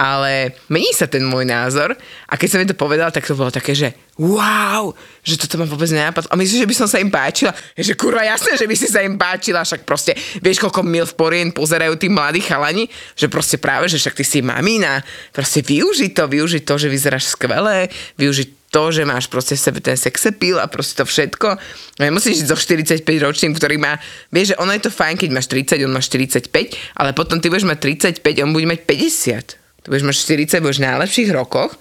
ale 0.00 0.56
mení 0.72 0.96
sa 0.96 1.04
ten 1.04 1.20
môj 1.20 1.44
názor 1.44 1.92
a 2.24 2.34
keď 2.40 2.48
som 2.48 2.58
mi 2.64 2.64
to 2.64 2.72
povedal, 2.72 3.12
tak 3.12 3.28
to 3.28 3.36
bolo 3.36 3.52
také, 3.52 3.76
že 3.76 3.92
wow, 4.16 4.96
že 5.20 5.36
toto 5.36 5.60
ma 5.60 5.68
vôbec 5.68 5.92
nenapadlo. 5.92 6.32
A 6.32 6.40
myslíš, 6.40 6.64
že 6.64 6.70
by 6.72 6.76
som 6.76 6.88
sa 6.88 7.04
im 7.04 7.12
páčila? 7.12 7.52
Je, 7.76 7.84
že 7.84 7.92
kurva, 8.00 8.24
jasné, 8.24 8.56
že 8.56 8.64
by 8.64 8.76
si 8.80 8.88
sa 8.88 9.04
im 9.04 9.20
páčila, 9.20 9.60
však 9.60 9.84
proste, 9.84 10.16
vieš, 10.40 10.64
koľko 10.64 10.80
mil 10.88 11.04
v 11.04 11.14
porien 11.20 11.48
pozerajú 11.52 12.00
tí 12.00 12.08
mladí 12.08 12.40
chalani, 12.40 12.88
že 13.12 13.28
proste 13.28 13.60
práve, 13.60 13.92
že 13.92 14.00
však 14.00 14.16
ty 14.16 14.24
si 14.24 14.40
mamina, 14.40 15.04
proste 15.36 15.60
využi 15.60 16.16
to, 16.16 16.24
využi 16.24 16.64
to, 16.64 16.80
že 16.80 16.88
vyzeráš 16.88 17.36
skvelé, 17.36 17.92
využi 18.16 18.59
to, 18.70 18.94
že 18.94 19.02
máš 19.02 19.26
proste 19.26 19.58
v 19.58 19.62
sebe 19.66 19.78
ten 19.82 19.98
sexepil 19.98 20.62
a 20.62 20.70
proste 20.70 21.02
to 21.02 21.04
všetko. 21.04 21.58
No 21.98 22.02
nemusíš 22.06 22.46
ísť 22.46 22.54
zo 22.54 22.56
45 22.56 23.02
ročným, 23.02 23.52
ktorý 23.52 23.82
má, 23.82 23.98
vieš, 24.30 24.54
že 24.54 24.58
ono 24.62 24.70
je 24.70 24.86
to 24.86 24.94
fajn, 24.94 25.18
keď 25.18 25.30
máš 25.34 25.50
30, 25.50 25.82
on 25.82 25.92
má 25.92 25.98
45, 25.98 26.48
ale 26.94 27.10
potom 27.10 27.42
ty 27.42 27.50
budeš 27.50 27.66
mať 27.66 27.78
35, 28.22 28.46
on 28.46 28.54
bude 28.54 28.70
mať 28.70 28.80
50 28.86 29.60
tu 29.82 29.86
budeš 29.88 30.04
mať 30.04 30.16
40, 30.60 30.64
budeš 30.64 30.78
v 30.80 30.86
najlepších 30.86 31.30
rokoch, 31.32 31.72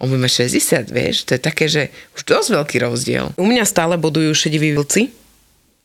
on 0.00 0.08
bude 0.08 0.20
mať 0.20 0.48
60, 0.48 0.90
vieš, 0.90 1.28
to 1.28 1.36
je 1.36 1.40
také, 1.40 1.64
že 1.68 1.92
už 2.16 2.24
dosť 2.24 2.48
veľký 2.56 2.76
rozdiel. 2.80 3.24
U 3.36 3.44
mňa 3.44 3.64
stále 3.68 4.00
bodujú 4.00 4.32
šediví 4.32 4.72
vlci. 4.74 5.12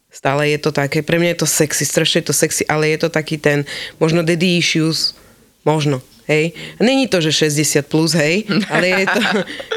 Stále 0.10 0.50
je 0.50 0.58
to 0.58 0.74
také, 0.74 1.06
pre 1.06 1.22
mňa 1.22 1.38
je 1.38 1.40
to 1.46 1.48
sexy, 1.48 1.86
strašne 1.86 2.26
je 2.26 2.34
to 2.34 2.36
sexy, 2.36 2.66
ale 2.66 2.90
je 2.90 3.06
to 3.06 3.14
taký 3.14 3.38
ten, 3.38 3.62
možno 4.02 4.26
daddy 4.26 4.58
issues, 4.58 5.14
možno, 5.62 6.02
hej. 6.30 6.54
Není 6.78 7.10
to, 7.10 7.18
že 7.18 7.50
60 7.50 7.90
plus, 7.90 8.14
hej, 8.14 8.46
ale 8.70 9.04
je 9.04 9.06
to 9.10 9.22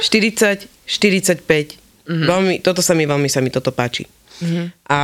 40, 0.04 0.68
45. 0.84 1.80
Mm-hmm. 2.02 2.26
Veľmi, 2.28 2.54
toto 2.60 2.84
sa 2.84 2.92
mi 2.92 3.08
veľmi 3.08 3.32
sa 3.32 3.40
mi 3.40 3.48
toto 3.48 3.72
páči. 3.72 4.04
Mm-hmm. 4.42 4.66
A 4.92 5.00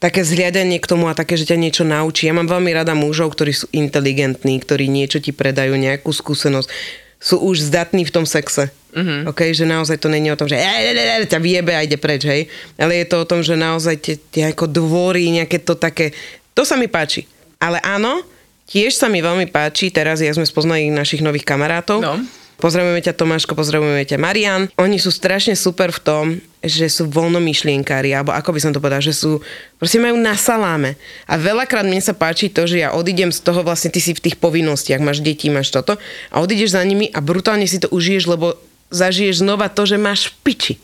také 0.00 0.24
zhliadanie 0.24 0.80
k 0.80 0.88
tomu 0.88 1.10
a 1.10 1.18
také, 1.18 1.36
že 1.36 1.44
ťa 1.44 1.60
niečo 1.60 1.84
naučí. 1.84 2.24
Ja 2.30 2.32
mám 2.32 2.48
veľmi 2.48 2.72
rada 2.72 2.96
mužov, 2.96 3.36
ktorí 3.36 3.52
sú 3.52 3.66
inteligentní, 3.74 4.56
ktorí 4.62 4.88
niečo 4.88 5.20
ti 5.20 5.34
predajú, 5.34 5.76
nejakú 5.76 6.08
skúsenosť. 6.08 6.68
Sú 7.20 7.36
už 7.44 7.68
zdatní 7.68 8.08
v 8.08 8.14
tom 8.16 8.24
sexe. 8.24 8.72
Uh-huh. 8.96 9.28
Okay, 9.28 9.52
že 9.52 9.68
naozaj 9.68 10.00
to 10.00 10.08
není 10.08 10.32
o 10.32 10.38
tom, 10.40 10.48
že 10.48 10.56
ťa 11.28 11.36
vyjebe 11.36 11.76
a 11.76 11.84
ide 11.84 12.00
preč, 12.00 12.24
hej. 12.24 12.48
Ale 12.80 13.04
je 13.04 13.06
to 13.06 13.22
o 13.22 13.28
tom, 13.28 13.44
že 13.44 13.60
naozaj 13.60 14.00
tie, 14.00 14.16
tie 14.16 14.44
ako 14.50 14.66
dvory, 14.66 15.28
nejaké 15.28 15.60
to 15.60 15.76
také, 15.76 16.16
to 16.56 16.64
sa 16.64 16.80
mi 16.80 16.88
páči. 16.88 17.28
Ale 17.60 17.76
áno, 17.84 18.24
tiež 18.70 18.94
sa 18.94 19.10
mi 19.10 19.18
veľmi 19.18 19.50
páči, 19.50 19.90
teraz 19.90 20.22
ja 20.22 20.30
sme 20.30 20.46
spoznali 20.46 20.88
našich 20.88 21.20
nových 21.20 21.44
kamarátov, 21.44 22.00
No. 22.00 22.14
Pozdravujeme 22.60 23.00
ťa 23.00 23.16
Tomáško, 23.16 23.56
pozdravujeme 23.56 24.04
ťa 24.04 24.20
Marian. 24.20 24.68
Oni 24.76 25.00
sú 25.00 25.08
strašne 25.08 25.56
super 25.56 25.88
v 25.96 26.00
tom, 26.04 26.24
že 26.60 26.92
sú 26.92 27.08
voľnomyšlienkári, 27.08 28.12
alebo 28.12 28.36
ako 28.36 28.52
by 28.52 28.60
som 28.60 28.72
to 28.76 28.84
povedala, 28.84 29.00
že 29.00 29.16
sú, 29.16 29.40
proste 29.80 29.96
majú 29.96 30.20
na 30.20 30.36
saláme. 30.36 31.00
A 31.24 31.40
veľakrát 31.40 31.88
mne 31.88 32.04
sa 32.04 32.12
páči 32.12 32.52
to, 32.52 32.68
že 32.68 32.84
ja 32.84 32.92
odídem 32.92 33.32
z 33.32 33.40
toho, 33.40 33.64
vlastne 33.64 33.88
ty 33.88 33.96
si 33.96 34.12
v 34.12 34.20
tých 34.20 34.36
povinnostiach, 34.36 35.00
máš 35.00 35.24
deti, 35.24 35.48
máš 35.48 35.72
toto, 35.72 35.96
a 36.28 36.36
odídeš 36.44 36.76
za 36.76 36.84
nimi 36.84 37.08
a 37.08 37.24
brutálne 37.24 37.64
si 37.64 37.80
to 37.80 37.88
užiješ, 37.88 38.28
lebo 38.28 38.60
zažiješ 38.92 39.40
znova 39.40 39.72
to, 39.72 39.88
že 39.88 39.96
máš 39.96 40.28
v 40.28 40.34
piči. 40.44 40.74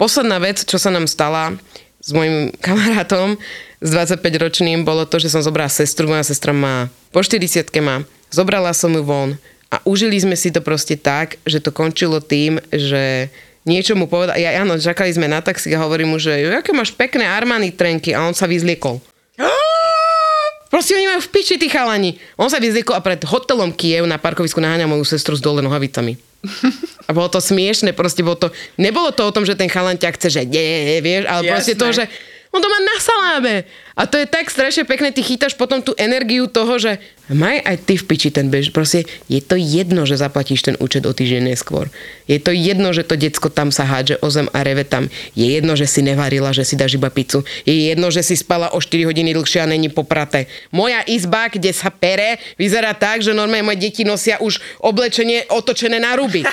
Posledná 0.00 0.40
vec, 0.40 0.64
čo 0.64 0.80
sa 0.80 0.88
nám 0.88 1.04
stala 1.04 1.60
s 2.00 2.08
mojim 2.16 2.56
kamarátom, 2.64 3.36
s 3.78 3.88
25-ročným, 3.94 4.82
bolo 4.82 5.06
to, 5.06 5.22
že 5.22 5.30
som 5.30 5.42
zobrala 5.42 5.70
sestru, 5.70 6.10
moja 6.10 6.26
sestra 6.26 6.50
má 6.50 6.90
po 7.14 7.22
40 7.22 7.70
má, 7.80 8.02
zobrala 8.28 8.74
som 8.74 8.92
ju 8.92 9.02
von, 9.02 9.38
a 9.68 9.84
užili 9.84 10.16
sme 10.16 10.32
si 10.32 10.48
to 10.48 10.64
proste 10.64 10.96
tak, 10.96 11.36
že 11.44 11.60
to 11.60 11.68
končilo 11.68 12.24
tým, 12.24 12.56
že 12.72 13.28
niečo 13.68 13.92
mu 13.92 14.08
povedal, 14.08 14.40
ja, 14.40 14.56
áno, 14.64 14.80
čakali 14.80 15.12
sme 15.12 15.28
na 15.28 15.44
taxi 15.44 15.68
a 15.76 15.84
hovorím 15.84 16.16
mu, 16.16 16.18
že 16.20 16.32
aké 16.56 16.72
máš 16.72 16.96
pekné 16.96 17.28
Armani 17.28 17.68
trenky 17.68 18.16
a 18.16 18.24
on 18.24 18.32
sa 18.32 18.48
vyzliekol. 18.48 18.96
Proste 20.72 20.96
oni 20.96 21.08
majú 21.08 21.20
v 21.20 21.32
piči 21.32 21.60
tí 21.60 21.68
chalani. 21.68 22.16
On 22.40 22.48
sa 22.48 22.60
vyzliekol 22.60 22.96
a 22.96 23.04
pred 23.04 23.20
hotelom 23.24 23.72
Kiev 23.76 24.08
na 24.08 24.16
parkovisku 24.16 24.60
naháňa 24.60 24.88
moju 24.88 25.04
sestru 25.04 25.36
s 25.36 25.44
dole 25.44 25.60
nohavicami. 25.64 26.16
A 27.08 27.16
bolo 27.16 27.32
to 27.32 27.40
smiešne, 27.40 27.96
proste 27.96 28.20
bolo 28.20 28.36
to, 28.36 28.48
nebolo 28.76 29.08
to 29.16 29.24
o 29.24 29.32
tom, 29.32 29.48
že 29.48 29.56
ten 29.56 29.64
chalan 29.64 29.96
ťa 29.96 30.12
chce, 30.12 30.28
že 30.28 30.42
nie, 30.44 31.00
vieš, 31.00 31.24
ale 31.24 31.40
Jasné. 31.40 31.52
proste 31.56 31.74
to, 31.74 31.86
že 31.88 32.04
on 32.52 32.62
to 32.62 32.68
má 32.68 32.78
na 32.80 33.00
saláme. 33.00 33.64
A 33.98 34.06
to 34.06 34.14
je 34.14 34.30
tak 34.30 34.46
strašne 34.46 34.86
pekné, 34.86 35.10
ty 35.10 35.26
chytáš 35.26 35.58
potom 35.58 35.82
tú 35.82 35.90
energiu 35.98 36.46
toho, 36.46 36.78
že 36.78 37.02
maj 37.34 37.58
aj 37.66 37.76
ty 37.82 37.98
v 37.98 38.06
piči 38.06 38.30
ten 38.30 38.46
bež. 38.46 38.70
Proste 38.70 39.02
je 39.26 39.42
to 39.42 39.58
jedno, 39.58 40.06
že 40.06 40.14
zaplatíš 40.14 40.62
ten 40.70 40.78
účet 40.78 41.02
o 41.02 41.10
týždeň 41.10 41.50
neskôr. 41.50 41.90
Je 42.30 42.38
to 42.38 42.54
jedno, 42.54 42.94
že 42.94 43.02
to 43.02 43.18
decko 43.18 43.50
tam 43.50 43.74
sa 43.74 43.82
hádže 43.82 44.22
o 44.22 44.30
zem 44.30 44.46
a 44.54 44.62
reve 44.62 44.86
tam. 44.86 45.10
Je 45.34 45.50
jedno, 45.50 45.74
že 45.74 45.90
si 45.90 46.06
nevarila, 46.06 46.54
že 46.54 46.62
si 46.62 46.78
dáš 46.78 46.94
iba 46.94 47.10
pizzu. 47.10 47.42
Je 47.66 47.90
jedno, 47.90 48.06
že 48.14 48.22
si 48.22 48.38
spala 48.38 48.70
o 48.70 48.78
4 48.78 49.02
hodiny 49.02 49.34
dlhšie 49.34 49.66
a 49.66 49.66
není 49.66 49.90
popraté. 49.90 50.46
Moja 50.70 51.02
izba, 51.02 51.50
kde 51.50 51.74
sa 51.74 51.90
pere, 51.90 52.38
vyzerá 52.54 52.94
tak, 52.94 53.26
že 53.26 53.34
normálne 53.34 53.66
moje 53.66 53.82
deti 53.82 54.06
nosia 54.06 54.38
už 54.38 54.62
oblečenie 54.78 55.50
otočené 55.50 55.98
na 55.98 56.14
ruby. 56.14 56.46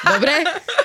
Dobre? 0.00 0.32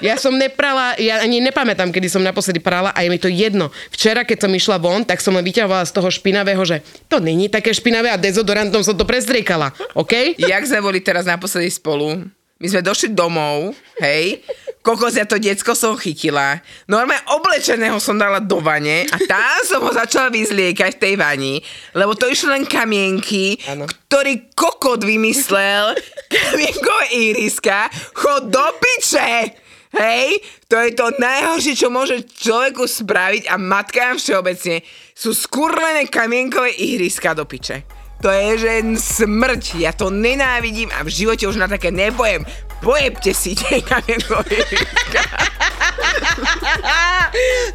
Ja 0.03 0.19
som 0.19 0.35
neprala, 0.35 0.99
ja 0.99 1.23
ani 1.23 1.39
nepamätám, 1.39 1.87
kedy 1.95 2.11
som 2.11 2.19
naposledy 2.19 2.59
prala 2.59 2.91
a 2.91 2.99
je 2.99 3.07
mi 3.07 3.15
to 3.15 3.31
jedno. 3.31 3.71
Včera, 3.87 4.27
keď 4.27 4.43
som 4.43 4.51
išla 4.51 4.75
von, 4.75 5.07
tak 5.07 5.23
som 5.23 5.31
len 5.31 5.45
vyťahovala 5.47 5.87
z 5.87 5.95
toho 5.95 6.04
špinavého, 6.09 6.61
že 6.65 6.81
to 7.05 7.21
není 7.21 7.47
také 7.51 7.73
špinavé 7.73 8.09
a 8.11 8.19
dezodorantom 8.19 8.81
som 8.81 8.95
to 8.97 9.05
prezriekala. 9.07 9.71
OK? 9.93 10.37
Jak 10.39 10.63
sme 10.65 10.79
boli 10.81 10.99
teraz 11.01 11.27
naposledy 11.29 11.69
spolu, 11.69 12.25
my 12.55 12.67
sme 12.71 12.79
došli 12.79 13.11
domov, 13.11 13.75
hej, 13.99 14.39
kokos 14.79 15.19
ja 15.19 15.27
to 15.27 15.35
decko 15.35 15.75
som 15.75 15.99
chytila, 15.99 16.63
normálne 16.87 17.19
oblečeného 17.35 17.99
som 17.99 18.15
dala 18.15 18.39
do 18.39 18.63
vane 18.63 19.03
a 19.11 19.17
tam 19.19 19.59
som 19.67 19.83
ho 19.83 19.91
začala 19.91 20.31
vyzliekať 20.31 20.95
v 20.95 21.01
tej 21.03 21.13
vani, 21.19 21.59
lebo 21.91 22.15
to 22.15 22.31
išlo 22.31 22.55
len 22.55 22.63
kamienky, 22.63 23.59
Áno. 23.67 23.83
ktorý 24.07 24.55
kokot 24.55 25.03
vymyslel, 25.03 25.99
kamienkové 26.31 27.05
iriska, 27.11 27.91
chod 28.15 28.47
do 28.47 28.63
piče! 28.79 29.64
Hej, 29.95 30.43
to 30.67 30.75
je 30.75 30.91
to 30.91 31.07
najhoršie, 31.15 31.73
čo 31.79 31.87
môže 31.87 32.27
človeku 32.27 32.83
spraviť 32.83 33.47
a 33.47 33.55
matkám 33.55 34.19
všeobecne. 34.19 34.83
Sú 35.15 35.31
skurvené 35.31 36.11
kamienkové 36.11 36.75
ihriska 36.75 37.31
do 37.31 37.47
piče. 37.47 37.87
To 38.19 38.31
je 38.31 38.57
že 38.57 38.71
smrť, 38.95 39.79
ja 39.79 39.91
to 39.91 40.07
nenávidím 40.11 40.91
a 40.91 41.03
v 41.03 41.11
živote 41.11 41.47
už 41.47 41.59
na 41.59 41.67
také 41.67 41.91
nebojem. 41.91 42.43
Pojebte 42.83 43.31
si 43.31 43.55
tie 43.55 43.79
kamienkové 43.79 44.51
ihriska. 44.51 45.21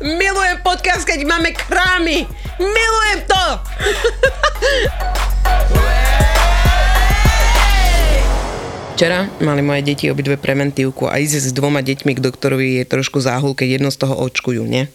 Milujem 0.21 0.59
podcast, 0.61 1.09
keď 1.09 1.25
máme 1.25 1.57
krámy. 1.57 2.29
Milujem 2.61 3.21
to! 3.25 3.45
Včera 9.01 9.33
mali 9.41 9.65
moje 9.65 9.81
deti 9.81 10.13
obidve 10.13 10.37
preventívku 10.37 11.09
a 11.09 11.17
ísť 11.17 11.49
s 11.49 11.57
dvoma 11.57 11.81
deťmi 11.81 12.13
k 12.13 12.21
doktorovi 12.21 12.69
je 12.77 12.85
trošku 12.85 13.17
záhul, 13.17 13.57
keď 13.57 13.81
jedno 13.81 13.89
z 13.89 13.97
toho 13.97 14.13
očkujú, 14.29 14.61
nie? 14.69 14.93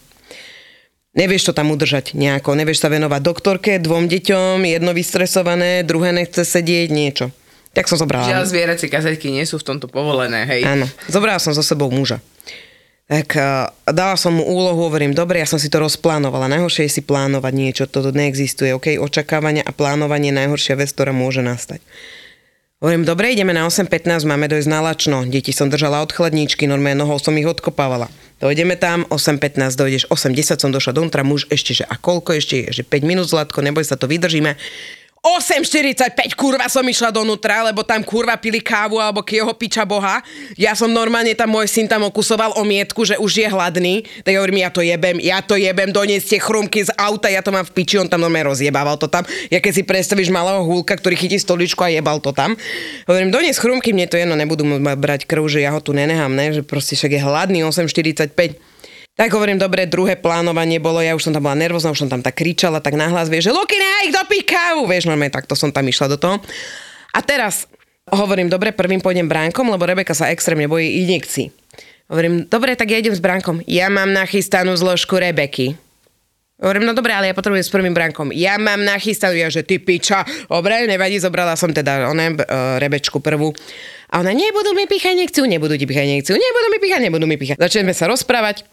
Nevieš 1.18 1.50
to 1.50 1.58
tam 1.58 1.74
udržať 1.74 2.14
nejako, 2.14 2.54
nevieš 2.54 2.86
sa 2.86 2.94
venovať 2.94 3.18
doktorke, 3.26 3.82
dvom 3.82 4.06
deťom, 4.06 4.62
jedno 4.62 4.94
vystresované, 4.94 5.82
druhé 5.82 6.14
nechce 6.14 6.46
sedieť, 6.46 6.94
niečo. 6.94 7.34
Tak 7.74 7.90
som 7.90 7.98
zobrala. 7.98 8.30
Žiaľ, 8.30 8.46
zvieracie 8.46 8.94
kazetky 8.94 9.34
nie 9.34 9.42
sú 9.42 9.58
v 9.58 9.74
tomto 9.74 9.90
povolené, 9.90 10.46
hej. 10.54 10.70
Áno, 10.70 10.86
zobrala 11.10 11.42
som 11.42 11.58
so 11.58 11.66
sebou 11.66 11.90
muža. 11.90 12.22
Tak 13.10 13.34
uh, 13.34 13.74
dala 13.90 14.22
som 14.22 14.38
mu 14.38 14.46
úlohu, 14.46 14.86
hovorím, 14.86 15.18
dobre, 15.18 15.42
ja 15.42 15.50
som 15.50 15.58
si 15.58 15.66
to 15.66 15.82
rozplánovala. 15.82 16.46
Najhoršie 16.46 16.86
je 16.86 16.94
si 16.94 17.02
plánovať 17.02 17.54
niečo, 17.58 17.84
toto 17.90 18.14
neexistuje, 18.14 18.70
ok? 18.70 19.02
Očakávania 19.02 19.66
a 19.66 19.74
plánovanie 19.74 20.30
je 20.30 20.46
najhoršia 20.46 20.78
vec, 20.78 20.94
ktorá 20.94 21.10
môže 21.10 21.42
nastať. 21.42 21.82
Hovorím, 22.84 23.08
dobre, 23.08 23.32
ideme 23.32 23.56
na 23.56 23.64
8.15, 23.72 24.28
máme 24.28 24.52
dojsť 24.52 24.68
na 24.68 24.84
lačno. 24.84 25.24
Deti 25.24 25.56
som 25.56 25.72
držala 25.72 26.04
od 26.04 26.12
chladničky, 26.12 26.68
normálne 26.68 27.00
nohou 27.00 27.16
som 27.24 27.32
ich 27.40 27.48
odkopávala. 27.48 28.12
Dojdeme 28.44 28.76
tam, 28.76 29.08
8.15 29.08 29.80
dojdeš, 29.80 30.04
8.10 30.12 30.60
som 30.60 30.76
došla 30.76 30.92
donútra, 30.92 31.24
muž 31.24 31.48
ešte, 31.48 31.72
že 31.72 31.88
a 31.88 31.96
koľko 31.96 32.36
ešte 32.36 32.68
že 32.76 32.84
5 32.84 33.08
minút 33.08 33.32
zlatko, 33.32 33.64
neboj 33.64 33.88
sa, 33.88 33.96
to 33.96 34.12
vydržíme. 34.12 34.60
8.45, 35.26 36.38
kurva 36.38 36.70
som 36.70 36.86
išla 36.86 37.10
donútra, 37.10 37.66
lebo 37.66 37.82
tam 37.82 38.06
kurva 38.06 38.38
pili 38.38 38.62
kávu 38.62 39.02
alebo 39.02 39.26
kieho 39.26 39.50
piča 39.58 39.82
boha. 39.82 40.22
Ja 40.54 40.78
som 40.78 40.86
normálne 40.86 41.34
tam, 41.34 41.50
môj 41.50 41.66
syn 41.66 41.90
tam 41.90 42.06
okusoval 42.06 42.54
omietku, 42.62 43.02
že 43.02 43.18
už 43.18 43.42
je 43.42 43.48
hladný. 43.50 44.06
Tak 44.22 44.38
hovorím, 44.38 44.62
ja 44.62 44.70
to 44.70 44.86
jebem, 44.86 45.18
ja 45.18 45.42
to 45.42 45.58
jebem, 45.58 45.90
donieste 45.90 46.38
chrumky 46.38 46.86
z 46.86 46.94
auta, 46.94 47.26
ja 47.26 47.42
to 47.42 47.50
mám 47.50 47.66
v 47.66 47.74
piči, 47.74 47.98
on 47.98 48.06
tam 48.06 48.22
normálne 48.22 48.54
rozjebával 48.54 49.02
to 49.02 49.10
tam. 49.10 49.26
Ja 49.50 49.58
keď 49.58 49.74
si 49.74 49.82
predstavíš 49.82 50.30
malého 50.30 50.62
húlka, 50.62 50.94
ktorý 50.94 51.18
chytí 51.18 51.42
stoličku 51.42 51.82
a 51.82 51.90
jebal 51.90 52.22
to 52.22 52.30
tam. 52.30 52.54
Hovorím, 53.10 53.34
donies 53.34 53.58
chrumky, 53.58 53.98
mne 53.98 54.06
to 54.06 54.22
jedno, 54.22 54.38
nebudú 54.38 54.62
brať 54.78 55.26
krv, 55.26 55.50
že 55.50 55.66
ja 55.66 55.74
ho 55.74 55.82
tu 55.82 55.90
nenehám, 55.98 56.38
ne? 56.38 56.54
že 56.54 56.62
proste 56.62 56.94
však 56.94 57.18
je 57.18 57.22
hladný 57.26 57.60
8.45. 57.66 58.75
Tak 59.16 59.32
hovorím, 59.32 59.56
dobre, 59.56 59.88
druhé 59.88 60.20
plánovanie 60.20 60.76
bolo, 60.76 61.00
ja 61.00 61.16
už 61.16 61.32
som 61.32 61.34
tam 61.34 61.48
bola 61.48 61.56
nervózna, 61.56 61.96
už 61.96 62.04
som 62.04 62.12
tam 62.12 62.20
tak 62.20 62.36
kričala, 62.36 62.84
tak 62.84 63.00
nahlas, 63.00 63.32
vieš, 63.32 63.48
že 63.48 63.56
Luky, 63.56 63.80
nehaj 63.80 64.12
ich 64.12 64.16
do 64.16 64.24
kávu, 64.44 64.84
vieš, 64.92 65.08
normálne 65.08 65.32
takto 65.32 65.56
som 65.56 65.72
tam 65.72 65.88
išla 65.88 66.12
do 66.12 66.18
toho. 66.20 66.36
A 67.16 67.20
teraz 67.24 67.64
hovorím, 68.12 68.52
dobre, 68.52 68.76
prvým 68.76 69.00
pôjdem 69.00 69.24
bránkom, 69.24 69.72
lebo 69.72 69.88
Rebeka 69.88 70.12
sa 70.12 70.28
extrémne 70.36 70.68
bojí 70.68 71.08
injekcií. 71.08 71.48
Hovorím, 72.12 72.44
dobre, 72.52 72.76
tak 72.76 72.92
ja 72.92 73.00
idem 73.00 73.16
s 73.16 73.24
bránkom. 73.24 73.64
Ja 73.66 73.88
mám 73.88 74.12
nachystanú 74.12 74.76
zložku 74.76 75.16
Rebeky. 75.16 75.80
Hovorím, 76.60 76.88
no 76.88 76.92
dobre, 76.92 77.16
ale 77.16 77.32
ja 77.32 77.36
potrebujem 77.36 77.66
s 77.66 77.72
prvým 77.72 77.96
bránkom. 77.96 78.36
Ja 78.36 78.60
mám 78.60 78.84
nachystanú, 78.84 79.36
ja 79.36 79.48
že 79.48 79.64
ty 79.64 79.80
piča. 79.80 80.28
Dobre, 80.52 80.88
nevadí, 80.92 81.24
zobrala 81.24 81.56
som 81.56 81.72
teda 81.72 82.12
ona, 82.12 82.36
uh, 82.36 82.78
Rebečku 82.84 83.24
prvú. 83.24 83.56
A 84.12 84.24
ona, 84.24 84.32
nebudú 84.32 84.76
mi 84.76 84.88
píchať 84.88 85.16
injekciu, 85.18 85.48
nebudú 85.48 85.76
ti 85.80 85.88
píchať 85.88 86.04
injekciu, 86.04 86.36
nebudú 86.36 86.68
mi 86.72 86.80
píchať, 86.84 87.00
nebudú 87.00 87.26
mi 87.26 87.36
píchať. 87.40 87.58
Začneme 87.60 87.96
sa 87.96 88.12
rozprávať. 88.12 88.64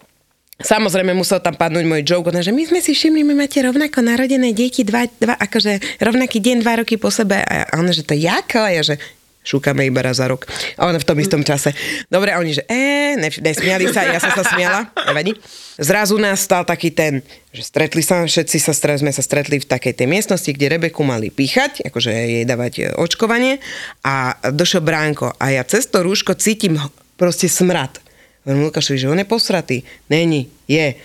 Samozrejme 0.61 1.16
musel 1.16 1.40
tam 1.40 1.56
padnúť 1.56 1.85
môj 1.88 2.02
joke, 2.04 2.28
že 2.28 2.52
my 2.52 2.62
sme 2.68 2.85
si 2.85 2.92
všimli, 2.92 3.25
my 3.25 3.35
máte 3.35 3.59
rovnako 3.64 4.04
narodené 4.04 4.52
deti, 4.52 4.85
dva, 4.85 5.09
dva, 5.18 5.35
akože 5.40 6.02
rovnaký 6.04 6.38
deň, 6.44 6.56
dva 6.61 6.85
roky 6.85 7.00
po 7.00 7.09
sebe. 7.09 7.40
A 7.40 7.73
ona, 7.80 7.90
že 7.90 8.04
to 8.04 8.12
jako? 8.12 8.61
A 8.62 8.71
ja, 8.71 8.85
že 8.85 9.00
šúkame 9.42 9.82
iba 9.82 10.02
raz 10.06 10.23
za 10.23 10.30
rok. 10.30 10.47
A 10.78 10.87
ona 10.87 11.02
v 11.02 11.06
tom 11.06 11.18
istom 11.18 11.42
čase. 11.42 11.75
Dobre, 12.06 12.38
oni, 12.38 12.54
že 12.54 12.62
e, 12.71 13.18
ne, 13.18 13.26
nesmiali 13.26 13.90
sa, 13.90 14.06
ja 14.06 14.23
som 14.23 14.30
sa 14.30 14.47
smiala, 14.47 14.87
nevadí. 15.11 15.35
Zrazu 15.82 16.14
nás 16.14 16.47
stal 16.47 16.62
taký 16.62 16.94
ten, 16.94 17.26
že 17.50 17.66
stretli 17.66 18.06
sa, 18.06 18.23
všetci 18.23 18.56
sa, 18.62 18.73
sme 18.73 19.11
sa 19.11 19.23
stretli 19.23 19.59
v 19.59 19.66
takej 19.66 19.99
tej 19.99 20.06
miestnosti, 20.06 20.47
kde 20.47 20.78
Rebeku 20.78 21.02
mali 21.02 21.35
píchať, 21.35 21.82
akože 21.90 22.11
jej 22.14 22.44
dávať 22.47 22.73
e, 22.78 22.82
očkovanie 22.94 23.59
a 24.06 24.38
došiel 24.54 24.82
Bránko 24.87 25.35
a 25.35 25.44
ja 25.50 25.66
cez 25.66 25.90
to 25.90 26.06
rúško 26.06 26.38
cítim 26.38 26.78
proste 27.18 27.50
smrad. 27.50 27.99
Hovorím 28.42 28.66
Lukášovi, 28.66 28.99
že 28.99 29.11
on 29.11 29.22
je 29.22 29.26
posratý. 29.26 29.76
Není, 30.11 30.50
je. 30.66 30.99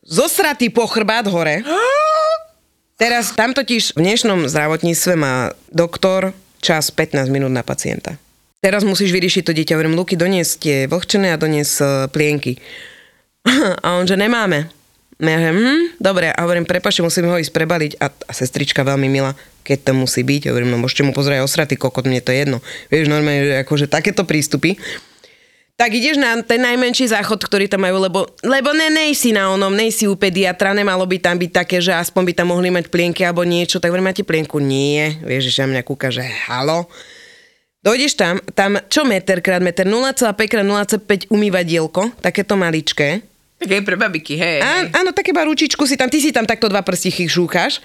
Zosratý 0.00 0.72
po 0.72 0.88
chrbát 0.88 1.28
hore. 1.28 1.60
Teraz 2.96 3.32
tam 3.36 3.52
totiž 3.52 3.96
v 3.96 4.00
dnešnom 4.00 4.48
zdravotníctve 4.48 5.12
má 5.16 5.52
doktor 5.72 6.32
čas 6.60 6.88
15 6.88 7.28
minút 7.28 7.52
na 7.52 7.60
pacienta. 7.60 8.16
Teraz 8.60 8.84
musíš 8.84 9.12
vyriešiť 9.12 9.44
to 9.44 9.56
dieťa. 9.56 9.76
Hovorím, 9.76 9.96
Luky, 9.96 10.20
donies 10.20 10.56
tie 10.60 10.84
vlhčené 10.84 11.32
a 11.32 11.40
donies 11.40 11.80
uh, 11.80 12.08
plienky. 12.12 12.60
A 13.84 13.96
on, 13.96 14.04
že 14.04 14.20
nemáme. 14.20 14.68
Ja 15.20 15.36
hovorím, 15.36 15.56
hm, 15.64 15.84
dobre. 16.00 16.28
A 16.28 16.38
hovorím, 16.44 16.68
prepašte, 16.68 17.00
musím 17.00 17.28
ho 17.28 17.40
ísť 17.40 17.52
prebaliť. 17.56 17.92
A, 18.00 18.12
a 18.12 18.32
sestrička 18.36 18.84
veľmi 18.84 19.08
milá, 19.08 19.32
keď 19.64 19.88
to 19.88 19.92
musí 19.96 20.20
byť. 20.20 20.52
Hovorím, 20.52 20.76
no 20.76 20.80
môžete 20.80 21.04
mu 21.04 21.16
pozrieť 21.16 21.44
osratý 21.44 21.80
kokot, 21.80 22.04
mne 22.04 22.20
to 22.20 22.32
je 22.32 22.44
jedno. 22.44 22.58
Vieš, 22.92 23.08
normálne, 23.08 23.48
že 23.48 23.54
akože 23.64 23.86
takéto 23.88 24.24
prístupy. 24.28 24.76
Tak 25.80 25.96
ideš 25.96 26.20
na 26.20 26.36
ten 26.44 26.60
najmenší 26.60 27.08
záchod, 27.08 27.40
ktorý 27.40 27.64
tam 27.64 27.88
majú, 27.88 28.04
lebo, 28.04 28.28
lebo 28.44 28.76
ne, 28.76 28.92
nejsi 28.92 29.32
na 29.32 29.48
onom, 29.48 29.72
nejsi 29.72 30.04
u 30.04 30.12
pediatra, 30.12 30.76
nemalo 30.76 31.08
by 31.08 31.16
tam 31.16 31.40
byť 31.40 31.50
také, 31.56 31.80
že 31.80 31.96
aspoň 31.96 32.22
by 32.28 32.32
tam 32.36 32.52
mohli 32.52 32.68
mať 32.68 32.92
plienky 32.92 33.24
alebo 33.24 33.48
niečo, 33.48 33.80
tak 33.80 33.88
hovorím, 33.88 34.12
máte 34.12 34.20
plienku? 34.20 34.60
Nie. 34.60 35.16
Vieš, 35.24 35.48
že 35.48 35.64
mňa 35.64 35.80
kúka, 35.80 36.12
že 36.12 36.20
halo. 36.20 36.84
Dojdeš 37.80 38.12
tam, 38.12 38.44
tam 38.52 38.76
čo 38.92 39.08
meter 39.08 39.40
krát 39.40 39.64
meter, 39.64 39.88
0,5 39.88 40.52
krát 40.52 40.68
0,5 40.68 41.32
umývadielko, 41.32 42.12
takéto 42.20 42.60
maličké. 42.60 43.24
Tak 43.56 43.72
aj 43.72 43.82
pre 43.84 43.96
babiky, 43.96 44.36
hej. 44.36 44.60
Á, 44.60 45.00
áno, 45.00 45.16
také 45.16 45.32
iba 45.32 45.48
ručičku 45.48 45.88
si 45.88 45.96
tam, 45.96 46.12
ty 46.12 46.20
si 46.20 46.28
tam 46.28 46.44
takto 46.44 46.68
dva 46.68 46.84
prstichy 46.84 47.24
šúkaš. 47.24 47.80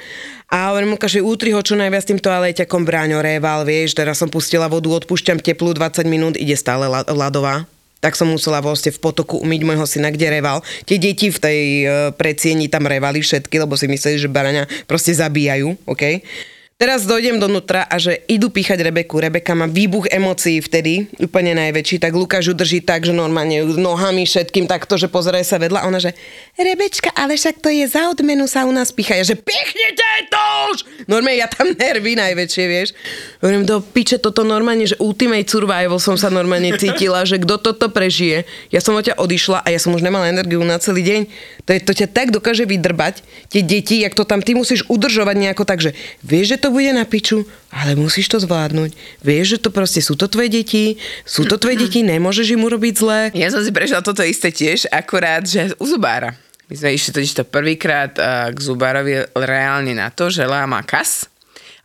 A 0.52 0.72
hovorím 0.72 0.96
mu, 0.96 0.98
že 1.00 1.24
útri 1.24 1.56
ho 1.56 1.64
čo 1.64 1.80
najviac 1.80 2.04
tým 2.04 2.20
toaleťakom 2.20 2.84
bráňo 2.84 3.24
réval, 3.24 3.64
vieš, 3.64 3.96
teraz 3.96 4.20
som 4.20 4.28
pustila 4.28 4.68
vodu, 4.68 4.92
odpúšťam 4.92 5.40
teplú 5.40 5.72
20 5.72 6.04
minút, 6.12 6.36
ide 6.36 6.60
stále 6.60 6.92
la- 6.92 7.08
ľadová 7.08 7.64
tak 8.00 8.14
som 8.14 8.30
musela 8.30 8.62
vlastne 8.62 8.94
v 8.94 9.02
potoku 9.02 9.42
umyť 9.42 9.62
môjho 9.66 9.86
syna, 9.90 10.14
kde 10.14 10.30
reval. 10.30 10.62
Tie 10.86 11.02
deti 11.02 11.34
v 11.34 11.40
tej 11.42 11.60
uh, 11.84 11.92
predsieni 12.14 12.70
tam 12.70 12.86
revali 12.86 13.22
všetky, 13.22 13.56
lebo 13.58 13.74
si 13.75 13.90
mysleli, 13.90 14.22
že 14.22 14.30
baraňa 14.32 14.70
proste 14.86 15.12
zabíjajú, 15.16 15.74
OK? 15.90 16.22
Teraz 16.75 17.08
dojdem 17.08 17.39
donútra 17.39 17.88
a 17.88 17.96
že 17.96 18.27
idú 18.27 18.51
píchať 18.51 18.84
Rebeku. 18.84 19.15
Rebeka 19.15 19.55
má 19.55 19.63
výbuch 19.63 20.12
emócií 20.12 20.60
vtedy, 20.60 21.08
úplne 21.24 21.55
najväčší, 21.55 22.03
tak 22.03 22.12
Lukáš 22.12 22.51
ju 22.51 22.53
drží 22.53 22.84
tak, 22.84 23.08
že 23.08 23.15
normálne 23.15 23.63
nohami 23.79 24.27
všetkým 24.27 24.67
takto, 24.67 25.00
že 25.00 25.08
pozeraje 25.08 25.48
sa 25.48 25.55
vedľa. 25.55 25.88
Ona, 25.88 26.03
že 26.03 26.12
Rebečka, 26.60 27.15
ale 27.15 27.39
však 27.39 27.63
to 27.63 27.72
je 27.72 27.88
za 27.88 28.12
odmenu 28.12 28.44
sa 28.44 28.67
u 28.67 28.75
nás 28.75 28.91
pícha. 28.91 29.15
Ja, 29.15 29.24
že 29.24 29.39
pichnite 29.39 30.03
to 30.27 30.44
už! 30.75 30.77
Normálne 31.08 31.39
ja 31.39 31.48
tam 31.48 31.72
nervy 31.72 32.20
najväčšie, 32.20 32.63
vieš. 32.67 32.91
Hovorím, 33.39 33.63
do 33.63 33.79
piče, 33.79 34.20
toto 34.20 34.44
normálne, 34.44 34.84
že 34.84 35.00
ultimate 35.00 35.48
survival 35.48 35.96
som 36.03 36.20
sa 36.20 36.27
normálne 36.27 36.75
cítila, 36.75 37.24
že 37.24 37.39
kto 37.39 37.55
toto 37.55 37.88
prežije. 37.88 38.44
Ja 38.75 38.84
som 38.84 39.00
od 39.00 39.08
ťa 39.08 39.15
odišla 39.15 39.63
a 39.63 39.72
ja 39.72 39.79
som 39.79 39.96
už 39.96 40.03
nemala 40.03 40.27
energiu 40.27 40.60
na 40.67 40.75
celý 40.84 41.08
deň. 41.08 41.22
To, 41.63 41.72
je, 41.72 41.79
to 41.79 41.91
ťa 41.96 42.12
tak 42.12 42.36
dokáže 42.36 42.67
vydrbať, 42.67 43.24
tie 43.48 43.63
deti, 43.63 44.03
jak 44.03 44.12
to 44.12 44.27
tam 44.27 44.44
ty 44.44 44.51
musíš 44.51 44.84
udržovať 44.91 45.36
nejako 45.39 45.63
tak, 45.63 45.79
že 45.79 45.96
vieš, 46.20 46.60
že 46.60 46.65
to 46.66 46.74
bude 46.74 46.90
na 46.98 47.06
piču, 47.06 47.46
ale 47.70 47.94
musíš 47.94 48.26
to 48.26 48.42
zvládnuť. 48.42 49.22
Vieš, 49.22 49.46
že 49.46 49.62
to 49.62 49.70
proste 49.70 50.02
sú 50.02 50.18
to 50.18 50.26
tvoje 50.26 50.50
deti, 50.50 50.98
sú 51.22 51.46
to 51.46 51.62
tvoje 51.62 51.78
deti, 51.78 52.02
nemôžeš 52.02 52.58
im 52.58 52.66
urobiť 52.66 52.94
zle. 52.98 53.20
Ja 53.38 53.54
som 53.54 53.62
si 53.62 53.70
prežila 53.70 54.02
toto 54.02 54.26
isté 54.26 54.50
tiež, 54.50 54.90
akurát, 54.90 55.46
že 55.46 55.78
u 55.78 55.86
zubára. 55.86 56.34
My 56.66 56.74
sme 56.74 56.98
išli 56.98 57.14
totiž 57.14 57.38
to 57.38 57.44
prvýkrát 57.46 58.18
uh, 58.18 58.50
k 58.50 58.58
zubárovi 58.58 59.30
reálne 59.38 59.94
na 59.94 60.10
to, 60.10 60.34
že 60.34 60.50
má 60.50 60.82
kas 60.82 61.30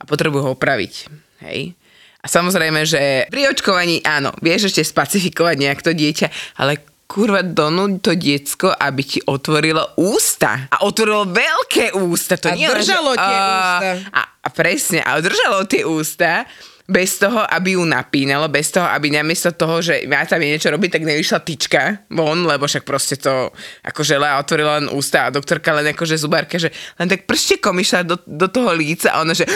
a 0.01 0.09
potrebuje 0.09 0.49
ho 0.49 0.57
opraviť. 0.57 1.13
Hej. 1.45 1.77
A 2.21 2.27
samozrejme, 2.29 2.81
že 2.89 3.29
pri 3.29 3.53
očkovaní, 3.53 4.01
áno, 4.01 4.33
vieš 4.41 4.73
ešte 4.73 4.89
spacifikovať 4.89 5.57
nejak 5.61 5.81
to 5.85 5.93
dieťa, 5.93 6.57
ale 6.57 6.81
kurva 7.11 7.43
donúť 7.43 7.93
to 8.01 8.13
diecko, 8.15 8.71
aby 8.71 9.03
ti 9.03 9.19
otvorilo 9.27 9.99
ústa. 9.99 10.71
A 10.71 10.87
otvorilo 10.87 11.27
veľké 11.27 11.91
ústa. 11.99 12.39
To 12.39 12.49
A 12.49 12.57
nie 12.57 12.71
že- 12.71 12.77
držalo 12.79 13.19
tie 13.19 13.37
a, 13.37 13.51
ústa. 13.51 13.91
A, 14.15 14.21
a 14.40 14.49
presne, 14.49 15.04
a 15.04 15.20
držalo 15.20 15.68
tie 15.68 15.85
ústa 15.85 16.49
bez 16.90 17.23
toho, 17.23 17.47
aby 17.47 17.78
ju 17.78 17.87
napínalo, 17.87 18.50
bez 18.50 18.75
toho, 18.75 18.82
aby 18.82 19.14
namiesto 19.14 19.54
toho, 19.54 19.78
že 19.78 20.02
má 20.11 20.26
tam 20.26 20.42
niečo 20.42 20.75
robiť, 20.75 20.99
tak 20.99 21.06
nevyšla 21.06 21.38
tyčka 21.47 22.02
von, 22.11 22.42
lebo 22.42 22.66
však 22.66 22.82
proste 22.82 23.14
to, 23.14 23.54
akože 23.87 24.18
Lea 24.18 24.42
otvorila 24.42 24.82
len 24.82 24.90
ústa 24.90 25.30
a 25.30 25.35
doktorka 25.35 25.70
len 25.70 25.94
akože 25.94 26.18
zubárka, 26.18 26.59
že 26.59 26.75
len 26.99 27.06
tak 27.06 27.30
prštekom 27.30 27.78
išla 27.78 28.02
do, 28.02 28.18
do 28.26 28.50
toho 28.50 28.75
líca 28.75 29.14
a 29.14 29.23
ona, 29.23 29.38
že 29.38 29.47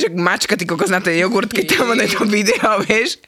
že 0.00 0.08
mačka, 0.16 0.56
ty 0.56 0.64
kokos 0.64 0.88
na 0.88 1.04
tej 1.04 1.28
jogurtke, 1.28 1.60
tam 1.68 1.92
ona 1.92 2.08
to 2.08 2.24
video, 2.24 2.80
vieš, 2.88 3.20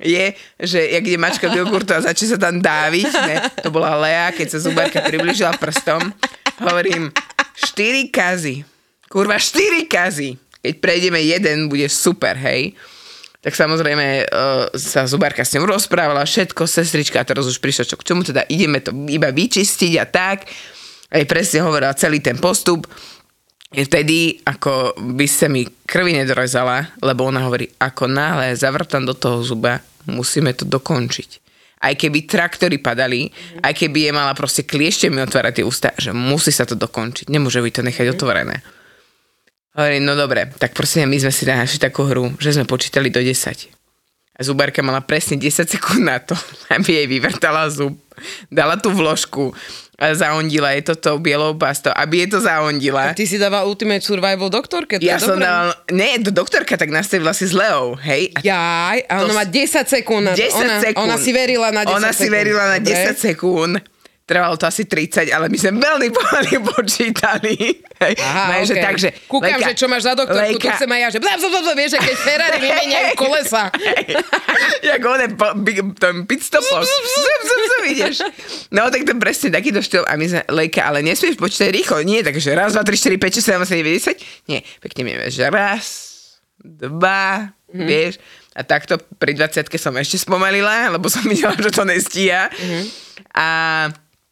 je, 0.00 0.32
že 0.56 0.80
jak 0.88 1.04
ide 1.04 1.20
mačka 1.20 1.52
do 1.52 1.60
jogurtu 1.60 1.92
a 1.92 2.00
začne 2.00 2.32
sa 2.32 2.38
tam 2.40 2.64
dáviť, 2.64 3.08
ne? 3.28 3.36
to 3.60 3.68
bola 3.68 4.00
Lea, 4.00 4.32
keď 4.32 4.56
sa 4.56 4.58
zubárka 4.64 5.04
približila 5.04 5.52
prstom, 5.60 6.16
hovorím, 6.64 7.12
štyri 7.60 8.08
kazy, 8.08 8.64
kurva, 9.14 9.38
štyri 9.38 9.86
kazy, 9.86 10.34
keď 10.58 10.74
prejdeme 10.82 11.22
jeden, 11.22 11.70
bude 11.70 11.86
super, 11.86 12.34
hej. 12.34 12.74
Tak 13.44 13.54
samozrejme 13.54 14.26
uh, 14.26 14.72
sa 14.74 15.06
zubárka 15.06 15.46
s 15.46 15.54
ňou 15.54 15.70
rozprávala, 15.70 16.26
všetko, 16.26 16.66
sestrička, 16.66 17.22
a 17.22 17.28
teraz 17.28 17.46
už 17.46 17.62
prišlo, 17.62 17.86
čo 17.86 18.00
k 18.00 18.06
čomu 18.10 18.26
teda 18.26 18.42
ideme 18.50 18.82
to 18.82 18.90
iba 19.06 19.30
vyčistiť 19.30 19.92
a 20.02 20.04
tak. 20.08 20.50
Aj 21.14 21.22
presne 21.30 21.62
hovorila 21.62 21.94
celý 21.94 22.18
ten 22.18 22.40
postup. 22.40 22.90
Vtedy, 23.70 24.42
ako 24.42 24.98
by 25.18 25.26
sa 25.30 25.46
mi 25.46 25.66
krvi 25.66 26.16
nedorezala, 26.16 26.94
lebo 27.04 27.26
ona 27.28 27.44
hovorí, 27.44 27.70
ako 27.78 28.10
náhle 28.10 28.54
zavrtam 28.56 29.04
do 29.04 29.14
toho 29.14 29.44
zuba, 29.44 29.78
musíme 30.10 30.56
to 30.56 30.64
dokončiť. 30.64 31.30
Aj 31.84 31.92
keby 31.92 32.24
traktory 32.24 32.80
padali, 32.80 33.28
aj 33.60 33.76
keby 33.76 34.08
je 34.08 34.12
mala 34.16 34.32
proste 34.32 34.64
kliešte 34.64 35.12
mi 35.12 35.20
otvárať 35.20 35.60
tie 35.60 35.64
ústa, 35.68 35.92
že 36.00 36.16
musí 36.16 36.48
sa 36.48 36.64
to 36.64 36.78
dokončiť, 36.78 37.28
nemôže 37.28 37.60
byť 37.60 37.72
to 37.76 37.82
nechať 37.84 38.06
otvorené. 38.08 38.64
Hovorím, 39.74 40.06
no 40.06 40.14
dobre, 40.14 40.46
tak 40.54 40.70
prosím, 40.70 41.10
my 41.10 41.18
sme 41.18 41.32
si 41.34 41.42
našli 41.50 41.82
takú 41.82 42.06
hru, 42.06 42.30
že 42.38 42.54
sme 42.54 42.62
počítali 42.62 43.10
do 43.10 43.18
10. 43.18 43.74
A 44.34 44.40
zubárka 44.42 44.82
mala 44.86 45.02
presne 45.02 45.34
10 45.34 45.66
sekúnd 45.66 46.06
na 46.06 46.22
to, 46.22 46.38
aby 46.74 47.02
jej 47.02 47.06
vyvrtala 47.10 47.66
zub, 47.70 47.98
dala 48.54 48.78
tú 48.78 48.94
vložku 48.94 49.50
a 49.94 50.10
zaondila 50.10 50.74
je 50.74 50.90
to 50.90 50.94
tou 50.98 51.16
bielou 51.22 51.54
pastou, 51.54 51.94
aby 51.94 52.26
je 52.26 52.34
to 52.34 52.38
zaondila. 52.42 53.14
Ty 53.14 53.26
si 53.30 53.38
dáva 53.38 53.62
Ultimate 53.62 54.02
Survival 54.02 54.50
doktorke, 54.50 54.98
to 54.98 55.06
Ja 55.06 55.22
som 55.22 55.38
dával, 55.38 55.74
nie, 55.94 56.18
do 56.18 56.34
doktorka 56.34 56.74
tak 56.74 56.90
nastavila 56.90 57.30
si 57.30 57.46
s 57.46 57.54
Leou, 57.54 57.94
hej? 57.98 58.34
A 58.34 58.42
Jaj, 58.42 58.98
a 59.06 59.22
ona 59.22 59.30
To 59.30 59.38
má 59.38 59.46
10 59.46 59.86
sekúnd 59.86 60.22
na 60.26 60.32
to. 60.34 60.42
10 60.42 60.50
ona, 60.54 60.74
sekúnd. 60.82 61.02
Ona 61.02 61.16
si 61.18 61.30
verila 61.30 61.68
na 61.70 61.82
10 61.86 61.94
Ona 61.94 62.10
si 62.10 62.26
sekúnd. 62.26 62.34
verila 62.34 62.64
na 62.74 62.78
Dobre. 62.82 63.06
10 63.10 63.26
sekúnd. 63.26 63.74
Trvalo 64.24 64.56
to 64.56 64.64
asi 64.64 64.88
30, 64.88 65.28
ale 65.28 65.46
my 65.46 65.56
sme 65.56 65.76
veľmi 65.76 66.08
pomaly 66.08 66.56
počítali. 66.72 67.84
Aha, 68.00 68.44
No, 68.50 68.64
že 68.64 68.72
okay. 68.72 68.80
takže, 68.82 69.08
Kúkam, 69.28 69.52
Lejka- 69.52 69.68
že 69.68 69.72
čo 69.76 69.86
máš 69.86 70.02
za 70.02 70.16
doktorku, 70.16 70.32
tu 70.50 70.64
Lejka- 70.64 70.74
chcem 70.74 70.88
aj 70.88 71.00
ja, 71.00 71.08
že 71.10 71.18
bla, 71.20 71.36
bla, 71.36 71.60
bla, 71.60 71.74
vieš, 71.74 71.90
že 71.90 72.00
keď 72.00 72.16
Ferrari 72.18 72.58
vymeniajú 72.64 73.10
kolesa. 73.14 73.68
Jak 74.88 75.00
one 75.02 75.26
po, 75.30 75.52
tom 75.94 76.14
ideš. 77.86 78.24
No 78.70 78.88
tak 78.88 79.04
to 79.04 79.12
presne 79.14 79.52
takýto 79.52 79.78
štýl. 79.78 80.04
A 80.04 80.16
my 80.16 80.24
sme, 80.24 80.40
Lejka, 80.48 80.80
ale 80.82 81.00
nesmieš 81.00 81.36
počítať 81.36 81.68
rýchlo. 81.70 82.00
Nie, 82.00 82.24
takže 82.24 82.48
raz, 82.50 82.72
dva, 82.72 82.80
tri, 82.80 82.96
štyri, 82.96 83.16
päť, 83.16 83.38
šesť, 83.38 83.46
sedem, 83.46 83.60
osem, 83.60 83.76
deväť, 83.76 83.94
desať. 83.94 84.16
Nie, 84.46 84.64
pekne 84.78 85.00
mi 85.02 85.12
že 85.28 85.44
raz, 85.46 85.84
dva, 86.58 87.52
Mhm. 87.66 87.84
vieš. 87.84 88.14
A 88.54 88.62
takto 88.62 88.94
pri 88.96 89.34
20 89.34 89.66
som 89.74 89.92
ešte 89.94 90.14
spomalila, 90.16 90.86
lebo 90.88 91.10
som 91.10 91.20
videla, 91.22 91.52
že 91.54 91.68
to 91.68 91.82
nestíha. 91.82 92.46
Mhm. 92.48 92.80
A 93.34 93.46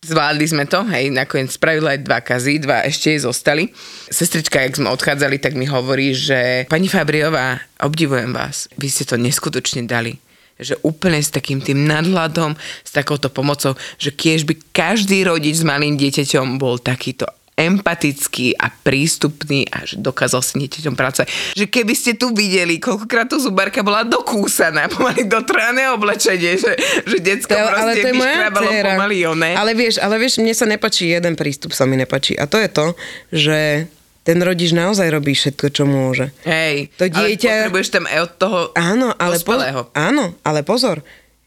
zvládli 0.02 0.46
sme 0.50 0.64
to, 0.66 0.82
hej, 0.90 1.14
nakoniec 1.14 1.54
spravila 1.54 1.94
aj 1.94 2.00
dva 2.02 2.18
kazy, 2.18 2.58
dva 2.58 2.82
ešte 2.82 3.14
jej 3.14 3.22
zostali. 3.22 3.70
Sestrička, 4.10 4.58
jak 4.58 4.74
sme 4.74 4.90
odchádzali, 4.90 5.38
tak 5.38 5.54
mi 5.54 5.70
hovorí, 5.70 6.10
že 6.10 6.66
pani 6.66 6.90
Fabriová, 6.90 7.62
obdivujem 7.78 8.34
vás, 8.34 8.66
vy 8.74 8.90
ste 8.90 9.06
to 9.06 9.16
neskutočne 9.16 9.86
dali 9.86 10.18
že 10.62 10.78
úplne 10.86 11.18
s 11.18 11.32
takým 11.34 11.58
tým 11.58 11.90
nadhľadom, 11.90 12.54
s 12.86 12.90
takouto 12.94 13.26
pomocou, 13.26 13.74
že 13.98 14.14
kiež 14.14 14.46
by 14.46 14.54
každý 14.70 15.26
rodič 15.26 15.58
s 15.58 15.66
malým 15.66 15.98
dieťaťom 15.98 16.54
bol 16.54 16.78
takýto 16.78 17.26
empatický 17.54 18.54
a 18.54 18.72
prístupný 18.72 19.68
a 19.68 19.84
že 19.84 19.96
dokázal 19.96 20.40
s 20.40 20.52
dieťaťom 20.54 20.94
pracovať. 20.94 21.28
Že 21.52 21.66
keby 21.66 21.94
ste 21.94 22.12
tu 22.14 22.30
videli, 22.30 22.76
koľkokrát 22.76 23.26
tu 23.26 23.36
zubarka 23.36 23.80
bola 23.80 24.02
dokúsaná, 24.02 24.88
pomaly 24.92 25.24
dotrhané 25.24 25.88
oblečenie, 25.90 26.56
že, 26.56 26.72
že 27.04 27.18
Ale, 27.50 27.70
ale 27.70 27.92
proste 27.92 28.00
to 28.00 28.08
je 28.08 28.14
moja 28.14 28.36
dcera. 28.48 28.88
pomaly 28.90 29.16
oné. 29.26 29.50
Ale 29.52 29.72
vieš, 29.72 29.96
ale 29.96 30.16
vieš, 30.16 30.38
mne 30.38 30.52
sa 30.52 30.64
nepačí 30.64 31.08
jeden 31.08 31.34
prístup, 31.34 31.70
sa 31.70 31.84
mi 31.84 31.94
nepačí. 31.94 32.34
A 32.34 32.44
to 32.44 32.56
je 32.56 32.68
to, 32.68 32.86
že 33.30 33.86
ten 34.22 34.38
rodič 34.38 34.70
naozaj 34.70 35.10
robí 35.10 35.32
všetko, 35.32 35.66
čo 35.68 35.82
môže. 35.82 36.30
Hej, 36.42 36.94
To 36.94 37.04
dieťa- 37.04 37.18
ale 37.18 37.66
potrebuješ 37.66 37.88
tam 37.90 38.04
aj 38.06 38.18
od 38.22 38.32
toho 38.38 38.58
Áno, 38.72 39.08
ale, 39.12 39.34
po, 39.36 39.50
dospelého. 39.50 39.80
áno, 39.92 40.24
ale 40.40 40.62
pozor. 40.62 41.02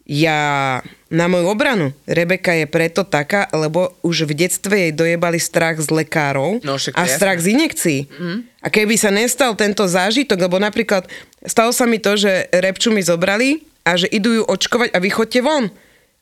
Ja 0.05 0.85
na 1.09 1.25
moju 1.25 1.49
obranu, 1.49 1.89
Rebeka 2.05 2.53
je 2.53 2.69
preto 2.69 3.01
taká, 3.01 3.49
lebo 3.49 3.97
už 4.05 4.29
v 4.29 4.45
detstve 4.45 4.77
jej 4.77 4.93
dojebali 4.93 5.41
strach 5.41 5.81
z 5.81 5.89
lekárov 5.89 6.61
No, 6.61 6.77
a 6.77 7.01
je 7.05 7.09
strach 7.09 7.41
z 7.41 7.57
injekcií. 7.57 7.99
Mm. 8.13 8.45
A 8.61 8.67
keby 8.69 9.01
sa 9.01 9.09
nestal 9.09 9.57
tento 9.57 9.81
zážitok, 9.81 10.45
lebo 10.45 10.61
napríklad 10.61 11.09
stalo 11.41 11.73
sa 11.73 11.89
mi 11.89 11.97
to, 11.97 12.13
že 12.13 12.53
repču 12.53 12.93
mi 12.93 13.01
zobrali 13.01 13.65
a 13.81 13.97
že 13.97 14.05
idú 14.13 14.41
ju 14.41 14.43
očkovať 14.45 14.93
a 14.93 15.01
vy 15.01 15.09
chodte 15.09 15.41
von. 15.41 15.73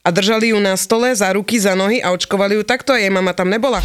A 0.03 0.11
držali 0.11 0.55
ju 0.55 0.59
na 0.63 0.79
stole 0.79 1.11
za 1.15 1.31
ruky, 1.35 1.59
za 1.59 1.75
nohy 1.75 1.99
a 1.99 2.15
očkovali 2.15 2.55
ju 2.59 2.63
takto 2.63 2.95
a 2.95 2.99
jej 2.99 3.11
mama 3.11 3.35
tam 3.35 3.51
nebola. 3.51 3.83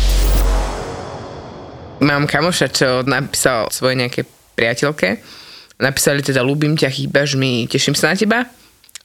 Mám 1.98 2.30
kamoša, 2.30 2.70
čo 2.70 2.88
napísal 3.02 3.66
svoje 3.74 3.98
nejaké 3.98 4.22
priateľke. 4.54 5.18
Napísali 5.78 6.22
teda, 6.22 6.42
ľúbim 6.42 6.74
ťa, 6.74 6.90
chýbaš 6.90 7.34
mi, 7.38 7.66
teším 7.70 7.94
sa 7.98 8.14
na 8.14 8.18
teba. 8.18 8.46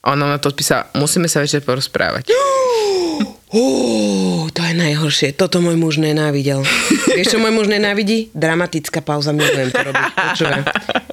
A 0.03 0.19
ona 0.19 0.35
na 0.35 0.37
to 0.37 0.51
odpísala, 0.51 0.91
musíme 0.99 1.31
sa 1.31 1.39
večer 1.39 1.63
porozprávať. 1.63 2.27
Ó, 3.53 4.49
to 4.49 4.59
je 4.65 4.73
najhoršie. 4.73 5.37
Toto 5.37 5.61
môj 5.61 5.77
muž 5.77 6.01
nenávidel. 6.01 6.65
Vieš, 7.17 7.37
čo 7.37 7.39
môj 7.39 7.53
muž 7.53 7.69
nenávidí? 7.69 8.33
Dramatická 8.33 8.99
pauza, 9.05 9.29
milujem 9.29 9.69
to 9.69 9.79
robiť. 9.79 10.05
Počúvaj. 10.11 10.61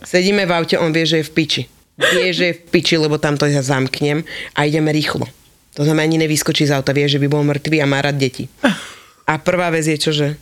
Sedíme 0.03 0.49
v 0.49 0.53
aute, 0.57 0.81
on 0.81 0.89
vie, 0.91 1.05
že 1.05 1.21
je 1.21 1.29
v 1.29 1.33
piči. 1.37 1.63
vie, 2.01 2.33
že 2.33 2.45
je 2.51 2.55
v 2.57 2.61
piči, 2.73 2.97
lebo 2.97 3.21
tam 3.21 3.37
to 3.37 3.45
ja 3.45 3.61
zamknem 3.61 4.25
a 4.57 4.65
ideme 4.65 4.89
rýchlo. 4.89 5.29
To 5.77 5.85
znamená, 5.85 6.09
ani 6.09 6.19
nevyskočí 6.25 6.65
z 6.65 6.75
auta, 6.75 6.97
vie, 6.97 7.07
že 7.07 7.21
by 7.21 7.29
bol 7.29 7.45
mŕtvý 7.45 7.85
a 7.85 7.87
má 7.87 8.01
rád 8.01 8.17
deti. 8.17 8.49
A 9.29 9.39
prvá 9.39 9.71
vec 9.71 9.85
je 9.87 10.01
čo, 10.01 10.11
že 10.11 10.35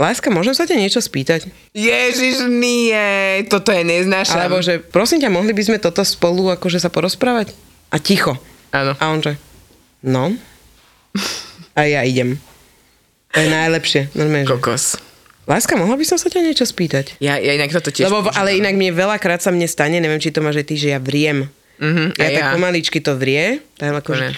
Láska, 0.00 0.32
môžem 0.32 0.56
sa 0.56 0.64
ťa 0.64 0.80
niečo 0.80 1.04
spýtať? 1.04 1.52
Ježiš, 1.76 2.48
nie, 2.48 3.44
toto 3.52 3.68
je 3.68 3.84
neznášam. 3.84 4.40
Alebo 4.40 4.64
že, 4.64 4.80
prosím 4.80 5.20
ťa, 5.20 5.28
mohli 5.28 5.52
by 5.52 5.60
sme 5.60 5.76
toto 5.76 6.00
spolu 6.08 6.48
akože 6.56 6.80
sa 6.80 6.88
porozprávať? 6.88 7.52
A 7.92 8.00
ticho. 8.00 8.40
Áno. 8.72 8.96
A 8.96 9.04
on 9.12 9.20
že, 9.20 9.36
no. 10.00 10.32
A 11.76 11.84
ja 11.84 12.00
idem. 12.08 12.40
To 13.36 13.44
je 13.44 13.48
najlepšie. 13.52 14.08
Normálne, 14.16 14.48
že, 14.48 14.56
Kokos. 14.56 14.84
Láska, 15.44 15.76
mohla 15.76 16.00
by 16.00 16.06
som 16.08 16.16
sa 16.16 16.32
ťa 16.32 16.48
niečo 16.48 16.64
spýtať? 16.64 17.20
Ja, 17.20 17.36
ja 17.36 17.60
inak 17.60 17.68
toto 17.68 17.92
tiež 17.92 18.08
Lebo, 18.08 18.32
ale 18.32 18.56
inak 18.56 18.80
mne 18.80 18.96
veľakrát 18.96 19.44
sa 19.44 19.52
mne 19.52 19.68
stane, 19.68 20.00
neviem, 20.00 20.22
či 20.22 20.32
to 20.32 20.40
máš 20.40 20.64
aj 20.64 20.66
ty, 20.70 20.74
že 20.80 20.96
ja 20.96 20.98
vriem. 21.02 21.52
Mhm, 21.76 22.16
ja 22.16 22.24
a 22.24 22.32
tak 22.32 22.44
ja. 22.48 22.52
pomaličky 22.56 23.04
to 23.04 23.20
vrie, 23.20 23.60
tak 23.76 23.92
akože 24.00 24.32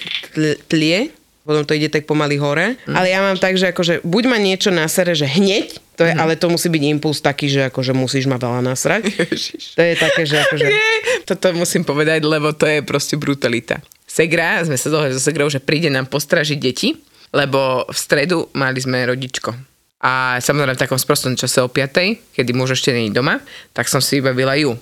tlie, 0.66 1.14
potom 1.42 1.66
to 1.66 1.74
ide 1.74 1.90
tak 1.90 2.06
pomaly 2.06 2.38
hore. 2.38 2.78
Mhm. 2.86 2.94
Ale 2.94 3.06
ja 3.10 3.18
mám 3.18 3.38
tak, 3.38 3.58
že 3.58 3.74
akože 3.74 4.06
buď 4.06 4.24
ma 4.30 4.38
niečo 4.38 4.70
nasere, 4.70 5.12
že 5.18 5.26
hneď, 5.26 5.82
to 5.98 6.06
je, 6.08 6.12
ale 6.14 6.38
to 6.38 6.48
musí 6.48 6.72
byť 6.72 6.82
impuls 6.88 7.20
taký, 7.20 7.52
že 7.52 7.68
akože 7.68 7.92
musíš 7.92 8.24
ma 8.30 8.40
veľa 8.40 8.64
nasrať. 8.64 9.12
Ježiš. 9.12 9.76
To 9.76 9.82
je 9.82 9.94
také, 9.98 10.22
že 10.24 10.40
akože... 10.40 10.66
Nie, 10.72 10.88
toto 11.28 11.52
musím 11.52 11.84
povedať, 11.84 12.24
lebo 12.24 12.54
to 12.56 12.64
je 12.64 12.80
proste 12.80 13.18
brutalita. 13.20 13.82
Segra, 14.08 14.62
sme 14.64 14.78
sa 14.78 14.88
dohodli 14.88 15.16
so 15.16 15.22
Segrou, 15.22 15.48
že 15.48 15.60
príde 15.60 15.88
nám 15.92 16.08
postražiť 16.08 16.58
deti, 16.58 16.96
lebo 17.32 17.88
v 17.88 17.96
stredu 17.96 18.48
mali 18.52 18.78
sme 18.80 19.08
rodičko. 19.08 19.56
A 20.02 20.42
samozrejme 20.42 20.74
v 20.74 20.82
takom 20.82 20.98
sprostom 20.98 21.38
čase 21.38 21.62
o 21.62 21.70
5, 21.70 22.34
kedy 22.34 22.50
muž 22.52 22.74
ešte 22.74 22.90
není 22.90 23.14
doma, 23.14 23.38
tak 23.70 23.86
som 23.86 24.02
si 24.02 24.18
vybavila 24.18 24.58
ju. 24.58 24.74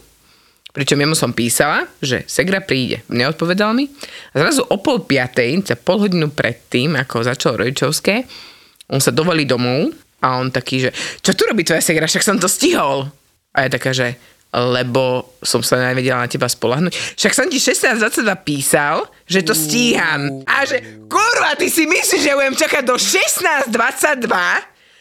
Pričom 0.70 0.98
jemu 0.98 1.14
som 1.18 1.34
písala, 1.34 1.90
že 1.98 2.22
Segra 2.30 2.62
príde. 2.62 3.02
Neodpovedal 3.10 3.74
mi. 3.74 3.90
A 4.30 4.34
zrazu 4.38 4.62
o 4.62 4.76
pol 4.78 5.02
piatej, 5.02 5.66
za 5.66 5.74
pol 5.74 6.06
hodinu 6.06 6.30
predtým, 6.30 6.94
ako 6.94 7.26
začal 7.26 7.58
rodičovské, 7.58 8.22
on 8.90 8.98
sa 8.98 9.14
dovolí 9.14 9.46
domov 9.46 9.94
a 10.22 10.38
on 10.38 10.50
taký, 10.50 10.86
že 10.86 10.90
čo 11.22 11.34
tu 11.34 11.46
robí 11.46 11.62
tvoja 11.62 11.82
Segra, 11.82 12.10
však 12.10 12.26
som 12.26 12.38
to 12.38 12.50
stihol. 12.50 13.06
A 13.50 13.66
je 13.66 13.70
taká, 13.74 13.90
že 13.90 14.14
lebo 14.50 15.38
som 15.46 15.62
sa 15.62 15.78
nevedela 15.78 16.26
na 16.26 16.28
teba 16.30 16.50
spolahnuť. 16.50 17.14
Však 17.14 17.32
som 17.38 17.46
ti 17.46 17.62
16.22 17.62 18.26
písal, 18.42 19.06
že 19.22 19.46
to 19.46 19.54
stíham. 19.54 20.42
A 20.42 20.66
že, 20.66 21.06
kurva, 21.06 21.54
ty 21.54 21.70
si 21.70 21.86
myslíš, 21.86 22.18
že 22.18 22.34
budem 22.34 22.58
čakať 22.58 22.82
do 22.82 22.98
16.22, 22.98 24.26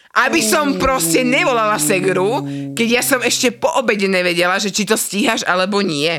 aby 0.10 0.42
som 0.42 0.82
proste 0.82 1.22
nevolala 1.22 1.78
Segru, 1.78 2.42
keď 2.74 2.88
ja 2.90 3.04
som 3.06 3.22
ešte 3.22 3.54
po 3.54 3.70
obede 3.78 4.10
nevedela, 4.10 4.58
že 4.58 4.74
či 4.74 4.84
to 4.84 4.98
stíhaš 4.98 5.46
alebo 5.46 5.86
nie. 5.86 6.10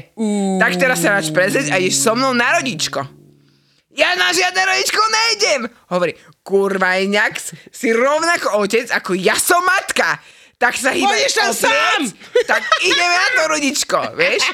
Tak 0.62 0.79
teraz 0.79 1.03
sa 1.03 1.18
máš 1.18 1.35
prezrieť 1.35 1.74
a 1.74 1.83
ideš 1.83 1.98
so 1.98 2.14
mnou 2.14 2.31
na 2.31 2.55
rodičko. 2.59 3.03
Ja 3.90 4.14
na 4.14 4.31
žiadne 4.31 4.62
rodičko 4.62 5.00
nejdem. 5.03 5.61
Hovorí, 5.90 6.14
kurva, 6.46 7.03
inak 7.03 7.42
si 7.74 7.90
rovnako 7.90 8.62
otec, 8.62 8.87
ako 8.94 9.18
ja 9.18 9.35
som 9.35 9.59
matka. 9.66 10.22
Tak 10.61 10.76
sa 10.76 10.92
Pôjdeš 10.92 11.35
tam 11.40 11.53
sám. 11.57 12.00
Tak 12.44 12.61
ideme 12.85 13.16
na 13.16 13.29
to 13.33 13.42
rodičko, 13.48 13.98
vieš? 14.12 14.44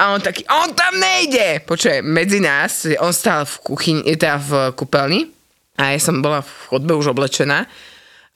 A 0.00 0.16
on 0.16 0.20
taký, 0.24 0.42
on 0.48 0.72
tam 0.72 0.96
nejde. 0.96 1.60
Počuje, 1.68 2.00
medzi 2.00 2.40
nás, 2.40 2.88
on 2.98 3.12
stál 3.12 3.44
v 3.44 3.54
kuchyni, 3.60 4.02
teda 4.16 4.40
v 4.40 4.50
kúpeľni 4.72 5.28
a 5.76 5.92
ja 5.92 6.00
som 6.00 6.24
bola 6.24 6.40
v 6.40 6.50
chodbe 6.72 6.96
už 6.96 7.12
oblečená. 7.12 7.68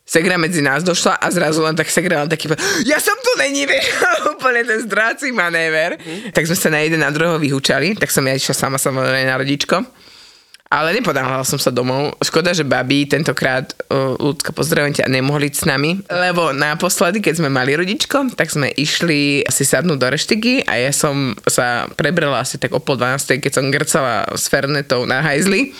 Segra 0.04 0.36
medzi 0.36 0.60
nás 0.60 0.84
došla 0.84 1.16
a 1.16 1.26
zrazu 1.32 1.64
len 1.64 1.72
tak 1.72 1.88
Segra 1.88 2.20
len 2.20 2.28
taký, 2.28 2.52
ja 2.84 3.00
som 3.00 3.16
tu 3.24 3.32
není, 3.40 3.64
vieš, 3.70 3.88
úplne 4.36 4.60
ten 4.60 4.84
zdráci 4.84 5.32
manéver. 5.32 5.96
Tak 6.36 6.44
sme 6.44 6.56
sa 6.60 6.68
na 6.68 6.84
jeden 6.84 7.00
na 7.00 7.08
druhého 7.08 7.40
vyhúčali, 7.40 7.96
tak 7.96 8.12
som 8.12 8.20
ja 8.28 8.36
išla 8.36 8.52
sama 8.52 8.76
samozrejme 8.76 9.24
na 9.24 9.40
rodičko. 9.40 9.80
Ale 10.74 10.90
nepodávala 10.90 11.46
som 11.46 11.54
sa 11.54 11.70
domov. 11.70 12.18
Škoda, 12.18 12.50
že 12.50 12.66
babi 12.66 13.06
tentokrát, 13.06 13.70
uh, 13.94 14.18
ľudská 14.18 14.50
pozdravujem 14.50 14.98
ťa, 14.98 15.06
nemohli 15.06 15.46
s 15.54 15.62
nami, 15.62 16.02
lebo 16.10 16.50
naposledy, 16.50 17.22
keď 17.22 17.38
sme 17.38 17.46
mali 17.46 17.78
rodičko, 17.78 18.34
tak 18.34 18.50
sme 18.50 18.74
išli 18.74 19.46
si 19.46 19.62
sadnúť 19.62 19.98
do 20.02 20.08
reštiky 20.10 20.66
a 20.66 20.82
ja 20.82 20.90
som 20.90 21.38
sa 21.46 21.87
prebrala 21.94 22.42
asi 22.42 22.58
tak 22.58 22.74
o 22.74 22.82
pol 22.82 22.98
12, 22.98 23.38
keď 23.38 23.52
som 23.54 23.70
grcala 23.70 24.26
s 24.34 24.50
Fernetou 24.50 25.06
na 25.06 25.22
hajzli. 25.22 25.70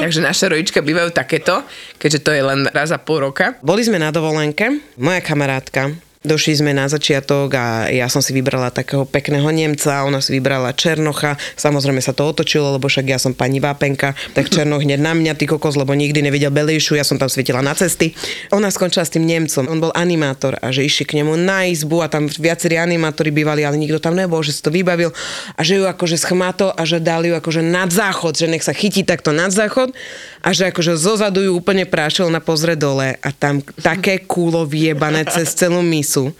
Takže 0.00 0.24
naše 0.24 0.48
rodička 0.48 0.80
bývajú 0.80 1.12
takéto, 1.12 1.60
keďže 2.00 2.24
to 2.24 2.30
je 2.32 2.40
len 2.40 2.64
raz 2.72 2.88
za 2.88 2.96
pol 2.96 3.28
roka. 3.28 3.60
Boli 3.60 3.84
sme 3.84 4.00
na 4.00 4.08
dovolenke, 4.08 4.80
moja 4.96 5.20
kamarátka, 5.20 5.92
došli 6.20 6.60
sme 6.60 6.76
na 6.76 6.84
začiatok 6.84 7.48
a 7.56 7.88
ja 7.88 8.04
som 8.12 8.20
si 8.20 8.36
vybrala 8.36 8.68
takého 8.68 9.08
pekného 9.08 9.48
Nemca, 9.48 10.04
ona 10.04 10.20
si 10.20 10.36
vybrala 10.36 10.76
Černocha, 10.76 11.40
samozrejme 11.56 11.96
sa 12.04 12.12
to 12.12 12.28
otočilo, 12.28 12.76
lebo 12.76 12.92
však 12.92 13.08
ja 13.08 13.16
som 13.16 13.32
pani 13.32 13.56
Vápenka, 13.56 14.12
tak 14.36 14.52
Černoch 14.52 14.84
hneď 14.84 15.00
na 15.00 15.16
mňa, 15.16 15.32
ty 15.32 15.48
kokos, 15.48 15.80
lebo 15.80 15.96
nikdy 15.96 16.20
nevidel 16.20 16.52
Belejšu, 16.52 17.00
ja 17.00 17.08
som 17.08 17.16
tam 17.16 17.32
svietila 17.32 17.64
na 17.64 17.72
cesty. 17.72 18.12
Ona 18.52 18.68
skončila 18.68 19.08
s 19.08 19.16
tým 19.16 19.24
Nemcom, 19.24 19.64
on 19.64 19.80
bol 19.80 19.96
animátor 19.96 20.60
a 20.60 20.68
že 20.68 20.84
išli 20.84 21.08
k 21.08 21.24
nemu 21.24 21.40
na 21.40 21.64
izbu 21.64 22.04
a 22.04 22.12
tam 22.12 22.28
viacerí 22.28 22.76
animátori 22.76 23.32
bývali, 23.32 23.64
ale 23.64 23.80
nikto 23.80 23.96
tam 23.96 24.12
nebol, 24.12 24.44
že 24.44 24.52
si 24.52 24.60
to 24.60 24.68
vybavil 24.68 25.16
a 25.56 25.60
že 25.64 25.80
ju 25.80 25.88
akože 25.88 26.20
schmatol 26.20 26.76
a 26.76 26.84
že 26.84 27.00
dali 27.00 27.32
ju 27.32 27.34
akože 27.40 27.64
nad 27.64 27.88
záchod, 27.88 28.36
že 28.36 28.44
nech 28.44 28.60
sa 28.60 28.76
chytí 28.76 29.08
takto 29.08 29.32
nad 29.32 29.48
záchod 29.56 29.96
a 30.40 30.48
že 30.56 30.72
akože 30.72 30.96
zozadu 30.96 31.44
ju 31.44 31.52
úplne 31.56 31.84
prášil 31.84 32.32
na 32.32 32.40
pozre 32.40 32.76
dole 32.76 33.16
a 33.20 33.28
tam 33.32 33.60
také 33.80 34.24
kúlo 34.24 34.64
vyjebané 34.64 35.28
cez 35.28 35.52
celú 35.52 35.84
misu. 35.84 36.32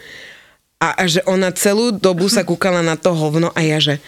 A, 0.80 0.96
a 0.96 1.04
že 1.04 1.20
ona 1.28 1.52
celú 1.52 1.92
dobu 1.92 2.32
sa 2.32 2.40
kúkala 2.40 2.80
na 2.80 2.96
to 2.96 3.12
hovno 3.12 3.52
a 3.52 3.60
ja 3.60 3.76
že 3.76 4.00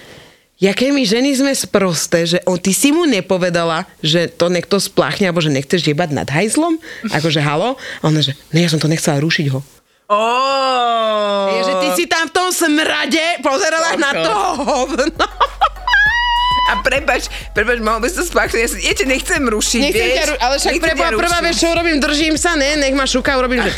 Jaké 0.62 0.94
my 0.94 1.02
ženy 1.02 1.34
sme 1.34 1.50
sprosté, 1.58 2.22
že 2.22 2.38
on, 2.46 2.54
ty 2.54 2.70
si 2.70 2.94
mu 2.94 3.02
nepovedala, 3.02 3.82
že 3.98 4.30
to 4.30 4.46
niekto 4.46 4.78
spláchne, 4.78 5.26
alebo 5.26 5.42
že 5.42 5.50
nechceš 5.50 5.90
jebať 5.90 6.14
nad 6.14 6.30
hajzlom? 6.30 6.78
Akože 7.10 7.42
halo? 7.42 7.74
A 7.98 8.02
ona, 8.06 8.22
že 8.22 8.38
ne, 8.54 8.62
ja 8.62 8.70
som 8.70 8.78
to 8.78 8.86
nechcela 8.86 9.18
rušiť 9.18 9.50
ho. 9.50 9.58
Oh. 10.06 11.50
Je, 11.50 11.60
že 11.66 11.74
ty 11.82 11.88
si 11.98 12.04
tam 12.06 12.30
v 12.30 12.34
tom 12.36 12.48
smrade 12.54 13.42
pozerala 13.42 13.98
na 13.98 14.10
to 14.22 14.34
hovno. 14.62 15.26
A 16.72 16.80
prepač, 16.80 17.28
prepač, 17.52 17.78
mohol 17.78 18.00
by 18.00 18.08
to 18.08 18.24
spáchnuť, 18.24 18.58
ja, 18.58 18.68
ja 18.80 18.94
ťa 18.96 19.06
nechcem 19.06 19.42
rušiť, 19.44 19.80
Nechcem 19.84 20.00
vieš? 20.02 20.16
ťa, 20.16 20.24
ru- 20.26 20.40
ale 20.40 20.54
však 20.56 20.72
preboha, 20.80 21.10
prvá 21.12 21.38
vec, 21.44 21.54
čo 21.54 21.68
urobím, 21.68 22.00
držím 22.00 22.34
sa, 22.34 22.56
ne, 22.56 22.80
nech 22.80 22.96
ma 22.96 23.04
šuka, 23.04 23.36
urobím, 23.36 23.60
že. 23.62 23.72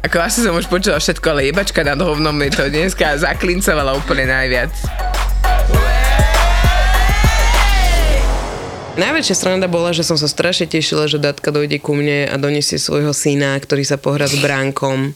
Ako 0.00 0.16
asi 0.16 0.40
som 0.40 0.56
už 0.56 0.64
počula 0.64 0.96
všetko, 0.96 1.26
ale 1.28 1.52
jebačka 1.52 1.84
nad 1.84 2.00
hovnom 2.00 2.32
mi 2.32 2.48
to 2.48 2.64
dneska 2.64 3.20
zaklincovala 3.20 3.92
úplne 3.92 4.24
najviac. 4.24 4.72
Najväčšia 8.90 9.36
sranda 9.36 9.64
bola, 9.64 9.92
že 9.92 10.02
som 10.02 10.16
sa 10.16 10.26
strašne 10.26 10.64
tešila, 10.66 11.04
že 11.04 11.16
Datka 11.16 11.48
dojde 11.48 11.78
ku 11.78 11.92
mne 11.92 12.26
a 12.26 12.36
donesie 12.36 12.76
svojho 12.76 13.12
syna, 13.12 13.56
ktorý 13.56 13.80
sa 13.80 13.96
pohrá 13.96 14.24
s 14.24 14.36
Bránkom. 14.36 15.12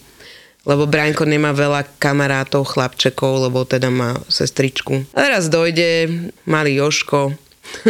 Lebo 0.64 0.88
Bránko 0.88 1.28
nemá 1.28 1.52
veľa 1.52 1.84
kamarátov, 2.00 2.64
chlapčekov, 2.64 3.48
lebo 3.48 3.68
teda 3.68 3.92
má 3.92 4.16
sestričku. 4.32 5.04
A 5.12 5.28
teraz 5.28 5.52
dojde 5.52 6.08
malý 6.48 6.80
Joško 6.80 7.36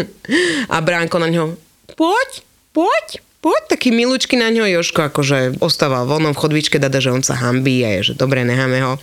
a 0.74 0.76
Bránko 0.82 1.22
na 1.22 1.30
ňo 1.30 1.54
poď, 1.94 2.42
poď, 2.74 3.22
poď. 3.38 3.62
Taký 3.70 3.94
milúčky 3.94 4.34
na 4.34 4.50
ňo 4.50 4.66
Joško 4.66 5.06
akože 5.06 5.62
ostával 5.62 6.10
voľnom 6.10 6.34
v 6.34 6.40
chodvičke, 6.42 6.82
dada, 6.82 6.98
že 6.98 7.14
on 7.14 7.22
sa 7.22 7.38
hambí 7.38 7.86
a 7.86 8.00
je, 8.00 8.12
že 8.12 8.14
dobre, 8.18 8.42
necháme 8.42 8.82
ho. 8.82 8.98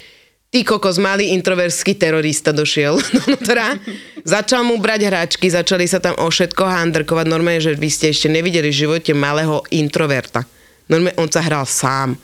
Ty 0.51 0.67
kokos, 0.67 0.99
malý 0.99 1.31
introverský 1.31 1.95
terorista 1.95 2.51
došiel 2.51 2.99
dovnútra. 3.15 3.79
Začal 4.27 4.67
mu 4.67 4.75
brať 4.83 5.07
hračky, 5.07 5.47
začali 5.47 5.87
sa 5.87 6.03
tam 6.03 6.19
o 6.19 6.27
všetko 6.27 6.67
handrkovať. 6.67 7.25
Normálne, 7.31 7.63
že 7.63 7.79
vy 7.79 7.87
ste 7.87 8.11
ešte 8.11 8.27
nevideli 8.27 8.67
v 8.67 8.79
živote 8.83 9.15
malého 9.15 9.63
introverta. 9.71 10.43
Normálne, 10.91 11.15
on 11.15 11.31
sa 11.31 11.39
hral 11.39 11.63
sám. 11.63 12.19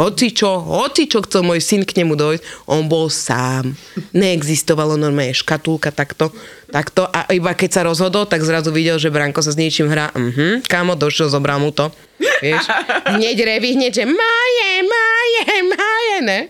Hoci 0.00 0.32
čo, 0.32 0.64
hoci 0.64 1.04
čo 1.04 1.20
chcel 1.20 1.44
môj 1.44 1.60
syn 1.60 1.84
k 1.84 2.00
nemu 2.00 2.16
dojsť, 2.16 2.64
on 2.72 2.88
bol 2.88 3.12
sám. 3.12 3.76
Neexistovalo 4.16 4.96
normálne 4.96 5.36
škatulka 5.36 5.92
takto, 5.92 6.32
takto 6.70 7.04
a 7.04 7.26
iba 7.34 7.52
keď 7.52 7.70
sa 7.70 7.82
rozhodol, 7.84 8.24
tak 8.30 8.46
zrazu 8.46 8.70
videl, 8.70 8.96
že 8.96 9.10
Branko 9.10 9.42
sa 9.42 9.50
s 9.52 9.58
niečím 9.58 9.90
hrá. 9.90 10.14
Mhm, 10.14 10.64
kámo, 10.70 10.94
došiel, 10.94 11.28
zobral 11.28 11.58
mu 11.58 11.74
to. 11.74 11.90
Vieš? 12.20 12.64
Hneď 13.16 13.36
reví, 13.48 13.74
hneď, 13.80 13.92
že 13.96 14.04
maje, 14.04 14.70
maje, 14.84 15.44
maje, 15.72 16.16
ne? 16.20 16.40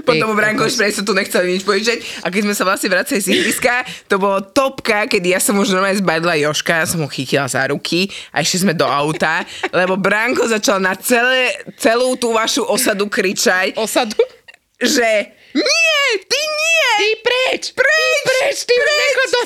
Potom 0.00 0.32
Branko 0.32 0.64
už 0.64 0.80
presne 0.80 1.04
tu 1.04 1.12
nechcel 1.12 1.44
nič 1.44 1.68
požičať 1.68 2.24
a 2.24 2.32
keď 2.32 2.40
sme 2.48 2.54
sa 2.56 2.64
vlastne 2.64 2.88
vracali 2.88 3.20
z 3.20 3.36
ihriska, 3.36 3.84
to 4.08 4.16
bolo 4.16 4.40
topka, 4.40 5.04
kedy 5.04 5.36
ja 5.36 5.40
som 5.40 5.56
už 5.60 5.76
normálne 5.76 6.00
zbadla 6.00 6.32
Joška, 6.40 6.88
som 6.88 7.04
ho 7.04 7.08
chytila 7.12 7.44
za 7.44 7.68
ruky 7.68 8.08
a 8.32 8.40
išli 8.40 8.64
sme 8.68 8.72
do 8.72 8.88
auta, 8.88 9.44
lebo 9.68 10.00
Branko 10.00 10.48
začal 10.48 10.80
na 10.80 10.96
celé, 10.96 11.60
celú 11.76 12.16
tú 12.16 12.32
vašu 12.32 12.64
osadu 12.64 13.04
kričať, 13.12 13.76
Osadu? 13.76 14.16
že 14.80 15.37
nie, 15.54 16.00
ty 16.26 16.40
nie! 16.40 16.86
Ty 16.98 17.08
preč! 17.22 17.62
Preč! 17.72 18.16
Preč, 18.24 18.56
ty 18.66 18.74
prechod 18.74 19.28
do... 19.30 19.40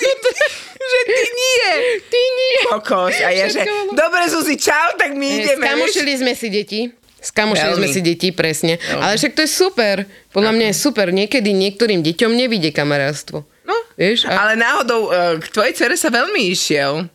Že 0.82 1.00
ty 1.06 1.20
nie! 1.30 1.66
Ty 2.02 2.20
nie! 2.20 2.56
Kokos. 2.68 3.14
A 3.20 3.30
ja, 3.30 3.46
že 3.46 3.62
dobre, 3.92 4.26
Zuzi, 4.26 4.56
čau, 4.56 4.96
tak 4.98 5.14
my 5.14 5.26
ideme. 5.38 5.58
vieš? 5.58 5.62
Skamošili 5.62 6.12
sme 6.18 6.32
si 6.34 6.48
deti. 6.48 6.80
Skamošili 7.22 7.78
sme 7.78 7.86
Veľmi. 7.86 7.94
si 7.94 8.00
deti, 8.02 8.28
presne. 8.34 8.82
Ale 8.90 9.14
však 9.14 9.38
to 9.38 9.46
je 9.46 9.50
super. 9.50 10.02
Podľa 10.34 10.52
mňa 10.52 10.66
je 10.70 10.76
super. 10.76 11.06
Niekedy 11.14 11.54
niektorým 11.54 12.02
deťom 12.02 12.34
nevíde 12.34 12.74
kamarátstvo. 12.74 13.46
No, 13.62 13.74
Vieš? 13.94 14.26
A, 14.26 14.42
Ale 14.42 14.58
náhodou 14.58 15.06
e, 15.06 15.38
k 15.38 15.46
tvojej 15.54 15.74
cere 15.78 15.94
sa 15.94 16.10
veľmi 16.10 16.50
išiel. 16.50 17.06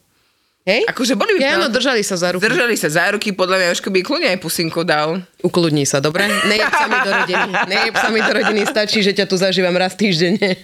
Hej? 0.67 0.83
Akože 0.91 1.15
boli 1.15 1.39
Ja, 1.39 1.55
no, 1.55 1.71
áno, 1.71 1.71
držali 1.71 2.03
sa 2.03 2.19
za 2.19 2.35
ruku. 2.35 2.43
Držali 2.43 2.75
sa 2.75 2.91
za 2.91 3.07
ruky, 3.15 3.31
podľa 3.31 3.55
mňa 3.63 3.67
Jožko 3.71 3.87
by 3.87 4.03
kľudne 4.03 4.27
aj 4.35 4.39
pusinku 4.43 4.83
dal. 4.83 5.23
Ukludni 5.39 5.87
sa, 5.87 6.03
dobre? 6.03 6.27
Nejeb 6.27 6.73
sa 6.75 6.91
mi 6.91 6.99
do 6.99 7.11
rodiny. 7.15 7.51
Nejeb 7.71 7.95
sa 7.95 8.11
mi 8.11 8.19
do 8.19 8.33
rodiny, 8.35 8.61
stačí, 8.67 8.99
že 8.99 9.15
ťa 9.15 9.25
tu 9.31 9.39
zažívam 9.39 9.73
raz 9.79 9.95
týždenne. 9.95 10.59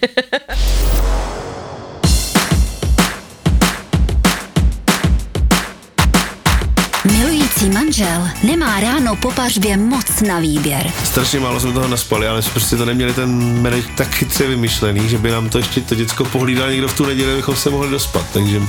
Milující 7.08 7.68
manžel 7.84 8.28
nemá 8.42 8.80
ráno 8.80 9.16
po 9.16 9.30
pařbě 9.30 9.76
moc 9.76 10.20
na 10.26 10.38
výběr. 10.38 10.92
Strašně 11.04 11.40
málo 11.40 11.60
jsme 11.60 11.72
toho 11.72 11.88
naspali, 11.88 12.28
ale 12.28 12.42
jsme 12.42 12.52
prostě 12.52 12.76
to 12.76 12.84
neměli 12.84 13.12
ten 13.12 13.62
manage 13.62 13.88
tak 13.94 14.14
chytře 14.14 14.46
vymyšlený, 14.46 15.08
že 15.08 15.18
by 15.18 15.30
nám 15.30 15.48
to 15.48 15.58
ještě 15.58 15.80
to 15.80 15.94
děcko 15.94 16.24
pohlídal 16.24 16.70
někdo 16.70 16.88
v 16.88 16.96
tu 16.96 17.06
neděli, 17.06 17.32
abychom 17.32 17.56
se 17.56 17.70
mohli 17.70 17.90
dospat, 17.90 18.26
takže 18.32 18.60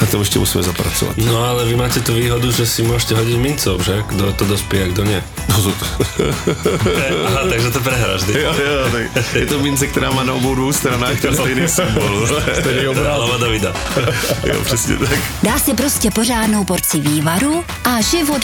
na 0.00 0.06
tom 0.06 0.20
ještě 0.20 0.38
musíme 0.38 0.64
zapracovat. 0.64 1.16
No 1.16 1.44
ale 1.44 1.64
vy 1.64 1.76
máte 1.76 2.00
tú 2.00 2.14
výhodu, 2.14 2.52
že 2.52 2.66
si 2.66 2.82
môžete 2.82 3.14
hodiť 3.14 3.38
mincov, 3.38 3.80
že? 3.80 4.02
Kto 4.10 4.32
to 4.36 4.44
dospie 4.44 4.84
a 4.84 4.88
kto 4.90 5.06
nie. 5.06 5.22
Aha, 7.26 7.40
takže 7.48 7.70
to 7.70 7.80
prehráš, 7.80 8.22
ty. 8.22 8.32
jo, 8.42 8.54
jo, 8.54 8.90
tak 8.92 9.34
je 9.34 9.46
to 9.46 9.58
mince, 9.58 9.86
která 9.86 10.10
má 10.10 10.24
na 10.24 10.34
obou 10.34 10.54
dvou 10.54 10.72
stranách 10.72 11.20
ten 11.20 11.34
stejný 11.34 11.68
symbol. 11.68 12.28
Stejný 12.60 12.94
Davida. 13.40 13.72
Jo, 14.44 14.60
přesně 14.64 14.96
tak. 14.96 15.18
Dá 15.42 15.58
si 15.58 15.74
prostě 15.74 16.10
pořádnou 16.10 16.64
porci 16.64 17.00
vývaru 17.00 17.64
a 17.84 18.00
život 18.00 18.43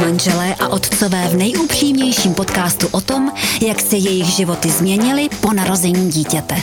Manželé 0.00 0.54
a 0.54 0.68
otcové 0.68 1.28
v 1.28 1.36
nejupřímnějším 1.36 2.34
podcastu 2.34 2.88
o 2.90 3.00
tom, 3.00 3.32
jak 3.60 3.80
se 3.80 3.96
jejich 3.96 4.26
životy 4.26 4.70
změnily 4.70 5.28
po 5.40 5.52
narození 5.52 6.10
dítěte. 6.10 6.56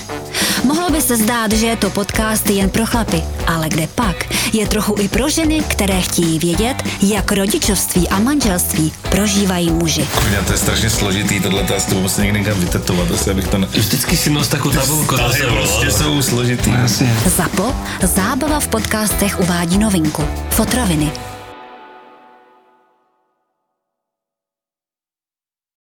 Mohlo 0.63 0.89
by 0.89 1.01
se 1.01 1.17
zdát, 1.17 1.51
že 1.51 1.65
je 1.65 1.75
to 1.75 1.89
podcast 1.89 2.49
jen 2.49 2.69
pro 2.69 2.85
chlapy, 2.85 3.23
ale 3.47 3.69
kde 3.69 3.87
pak 3.95 4.15
je 4.53 4.67
trochu 4.67 4.95
i 4.99 5.07
pro 5.07 5.29
ženy, 5.29 5.61
které 5.67 6.01
chtějí 6.01 6.39
vědět, 6.39 6.75
jak 7.01 7.31
rodičovství 7.31 8.09
a 8.09 8.19
manželství 8.19 8.91
prožívají 9.09 9.71
muži. 9.71 10.07
Kurňa, 10.15 10.41
to 10.41 10.51
je 10.51 10.57
strašně 10.57 10.89
složitý, 10.89 11.39
tohle 11.39 11.63
to 11.63 11.73
já 11.73 11.79
s 11.79 11.85
tebou 11.85 12.01
musím 12.01 12.23
někdy 12.23 12.39
někam 12.39 12.59
vytetovat, 12.59 13.11
asi 13.11 13.31
abych 13.31 13.47
to... 13.47 13.57
Ne... 13.57 13.67
vždycky 13.71 14.17
si 14.17 14.29
nos 14.29 14.47
takú 14.47 14.71
tabulku 14.71 15.15
Ale 15.15 15.33
sebou. 15.33 15.55
prostě 15.55 15.91
jsou 15.91 16.21
složitý. 16.21 16.71
Zapo, 17.37 17.75
zábava 18.03 18.59
v 18.59 18.67
podcastech 18.67 19.39
uvádí 19.39 19.77
novinku. 19.77 20.25
Fotroviny. 20.49 21.36